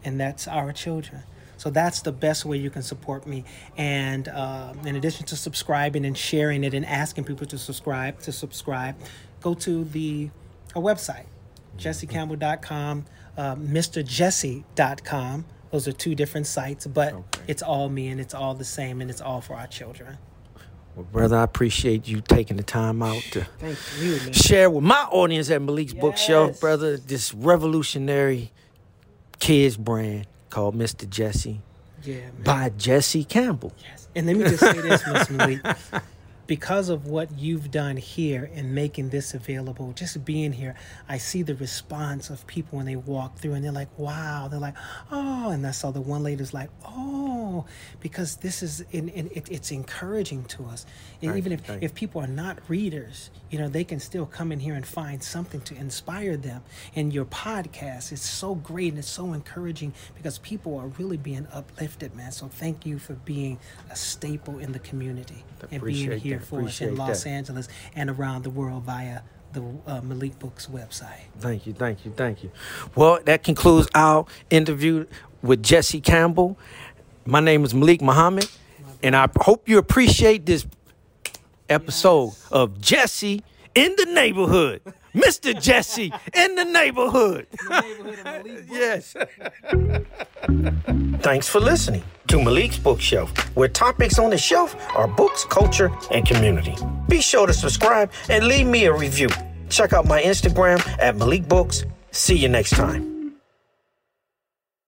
and 0.05 0.20
that's 0.20 0.48
our 0.48 0.72
children. 0.72 1.22
So 1.57 1.70
that's 1.70 2.02
the 2.02 2.11
best 2.11 2.44
way 2.44 2.59
you 2.59 2.68
can 2.68 2.83
support 2.83 3.29
me. 3.29 3.44
And 3.76 4.26
uh, 4.26 4.74
in 4.85 4.96
addition 4.96 5.24
to 5.26 5.37
subscribing 5.37 6.05
and 6.05 6.18
sharing 6.18 6.64
it 6.64 6.74
and 6.74 6.85
asking 6.85 7.24
people 7.24 7.46
to 7.46 7.59
subscribe, 7.59 8.20
to 8.22 8.33
subscribe, 8.33 8.96
go 9.40 9.55
to 9.55 9.85
the 9.85 10.31
a 10.74 10.81
website, 10.81 11.26
jessecampbell.com, 11.79 13.07
uh, 13.37 13.55
mrjesse.com. 13.55 15.44
Those 15.70 15.88
are 15.88 15.92
two 15.92 16.14
different 16.16 16.48
sites, 16.48 16.87
but 16.88 17.12
okay. 17.14 17.40
it's 17.46 17.62
all 17.62 17.88
me 17.88 18.09
and 18.09 18.20
it's 18.20 18.35
all 18.35 18.55
the 18.55 18.64
same 18.64 19.00
and 19.00 19.11
it's 19.11 19.20
all 19.20 19.40
for 19.40 19.55
our 19.55 19.68
children. 19.68 20.18
Well, 20.96 21.04
brother, 21.12 21.37
I 21.37 21.42
appreciate 21.42 22.09
you 22.09 22.22
taking 22.22 22.56
the 22.56 22.62
time 22.62 23.02
out 23.02 23.22
to 23.32 23.46
you, 24.00 24.32
share 24.32 24.70
with 24.70 24.82
my 24.82 25.06
audience 25.11 25.50
at 25.50 25.61
Malik's 25.61 25.92
yes. 25.92 26.00
Bookshelf, 26.00 26.59
brother, 26.59 26.96
this 26.96 27.35
revolutionary 27.35 28.50
kids 29.38 29.76
brand 29.76 30.26
called 30.48 30.74
Mr. 30.74 31.09
Jesse. 31.09 31.61
Yeah, 32.02 32.14
man. 32.16 32.32
By 32.42 32.68
Jesse 32.70 33.24
Campbell. 33.24 33.74
Yes. 33.82 34.09
And 34.14 34.26
let 34.26 34.37
me 34.37 34.44
just 34.44 34.61
say 34.61 34.80
this, 34.80 35.06
Miss 35.06 35.30
Malik. 35.30 35.61
because 36.46 36.88
of 36.88 37.06
what 37.06 37.38
you've 37.38 37.70
done 37.70 37.96
here 37.96 38.50
and 38.54 38.74
making 38.74 39.11
this 39.11 39.35
available, 39.35 39.92
just 39.92 40.24
being 40.24 40.52
here, 40.52 40.74
I 41.09 41.18
see 41.18 41.42
the 41.42 41.54
response 41.54 42.30
of 42.30 42.46
people 42.46 42.76
when 42.76 42.87
they 42.87 42.96
walk 42.96 43.38
through 43.38 43.54
and 43.54 43.64
they're 43.64 43.72
like, 43.72 43.96
wow. 43.98 44.48
They're 44.48 44.61
like, 44.61 44.76
oh. 45.11 45.50
And 45.50 45.66
I 45.66 45.72
saw 45.72 45.90
the 45.90 46.00
one 46.00 46.22
lady's 46.22 46.54
like, 46.54 46.70
oh, 46.87 47.64
because 48.00 48.37
this 48.37 48.62
is, 48.62 48.82
in, 48.92 49.09
in 49.09 49.28
it, 49.35 49.48
it's 49.50 49.70
encouraging 49.70 50.44
to 50.44 50.64
us. 50.66 50.87
Right, 51.22 51.37
even 51.37 51.52
if, 51.52 51.68
right. 51.68 51.82
if 51.82 51.94
people 51.94 52.20
are 52.20 52.28
not 52.28 52.59
readers, 52.68 53.30
you 53.50 53.59
know, 53.59 53.68
they 53.68 53.85
can 53.85 53.98
still 54.00 54.26
come 54.26 54.52
in 54.52 54.61
here 54.61 54.74
and 54.74 54.87
find 54.87 55.22
something 55.22 55.61
to 55.62 55.74
inspire 55.74 56.37
them. 56.37 56.62
And 56.94 57.12
your 57.12 57.24
podcast 57.24 58.12
is 58.12 58.22
so 58.22 58.54
great 58.54 58.90
and 58.90 58.98
it's 58.98 59.09
so 59.09 59.32
encouraging 59.32 59.94
because 60.14 60.38
people 60.38 60.78
are 60.78 60.88
really 60.98 61.16
being 61.16 61.46
uplifted, 61.52 62.14
man. 62.14 62.32
So 62.32 62.48
thank 62.48 62.87
you 62.87 62.98
for 62.98 63.14
being 63.14 63.59
a 63.90 63.96
staple 63.96 64.59
in 64.59 64.72
the 64.72 64.78
community 64.78 65.44
and 65.70 65.82
being 65.82 66.36
here 66.38 66.46
for 66.46 66.62
us 66.62 66.81
in 66.81 66.96
Los 66.96 67.25
that. 67.25 67.31
Angeles 67.31 67.68
and 67.94 68.11
around 68.11 68.44
the 68.44 68.51
world 68.51 68.85
via 68.85 69.20
the 69.53 69.62
uh, 69.87 70.01
Malik 70.03 70.38
Books 70.38 70.66
website. 70.66 71.20
Thank 71.38 71.66
you, 71.66 71.72
thank 71.72 72.05
you, 72.05 72.12
thank 72.12 72.42
you. 72.42 72.51
Well, 72.94 73.20
that 73.25 73.42
concludes 73.42 73.88
our 73.94 74.27
interview 74.51 75.07
with 75.42 75.62
Jesse 75.62 76.01
Campbell. 76.01 76.59
My 77.25 77.40
name 77.40 77.64
is 77.64 77.75
Malik 77.75 78.03
Muhammad, 78.03 78.49
and 79.03 79.16
I 79.16 79.29
hope 79.40 79.68
you 79.68 79.79
appreciate 79.79 80.46
this 80.46 80.66
episode 81.68 82.27
yes. 82.27 82.49
of 82.51 82.81
Jesse 82.81 83.42
in 83.75 83.94
the 83.96 84.07
neighborhood. 84.07 84.83
Mr. 85.16 85.59
Jesse 85.59 86.12
in 86.35 86.55
the 86.55 86.64
neighborhood. 86.64 87.46
The 87.50 87.81
neighborhood 87.81 88.66
yes. 88.70 89.16
Thanks 91.22 91.48
for 91.48 91.59
listening 91.59 92.05
to 92.29 92.42
Malik's 92.42 92.79
Bookshelf, 92.79 93.31
where 93.57 93.68
topics 93.68 94.18
on 94.18 94.31
the 94.31 94.38
shelf 94.38 94.76
are 94.94 95.09
books, 95.09 95.44
culture, 95.44 95.90
and 96.11 96.26
community. 96.26 96.76
Be 97.09 97.20
sure 97.20 97.46
to 97.46 97.55
subscribe 97.55 98.12
and 98.29 98.46
leave 98.46 98.66
me 98.66 98.85
a 98.85 98.92
review. 98.92 99.29
Check 99.70 99.94
out 99.94 100.07
my 100.07 100.20
Instagram 100.22 100.87
at 101.00 101.16
Malik 101.16 101.48
Books. 101.48 101.85
See 102.11 102.37
you 102.37 102.48
next 102.48 102.70
time. 102.70 103.15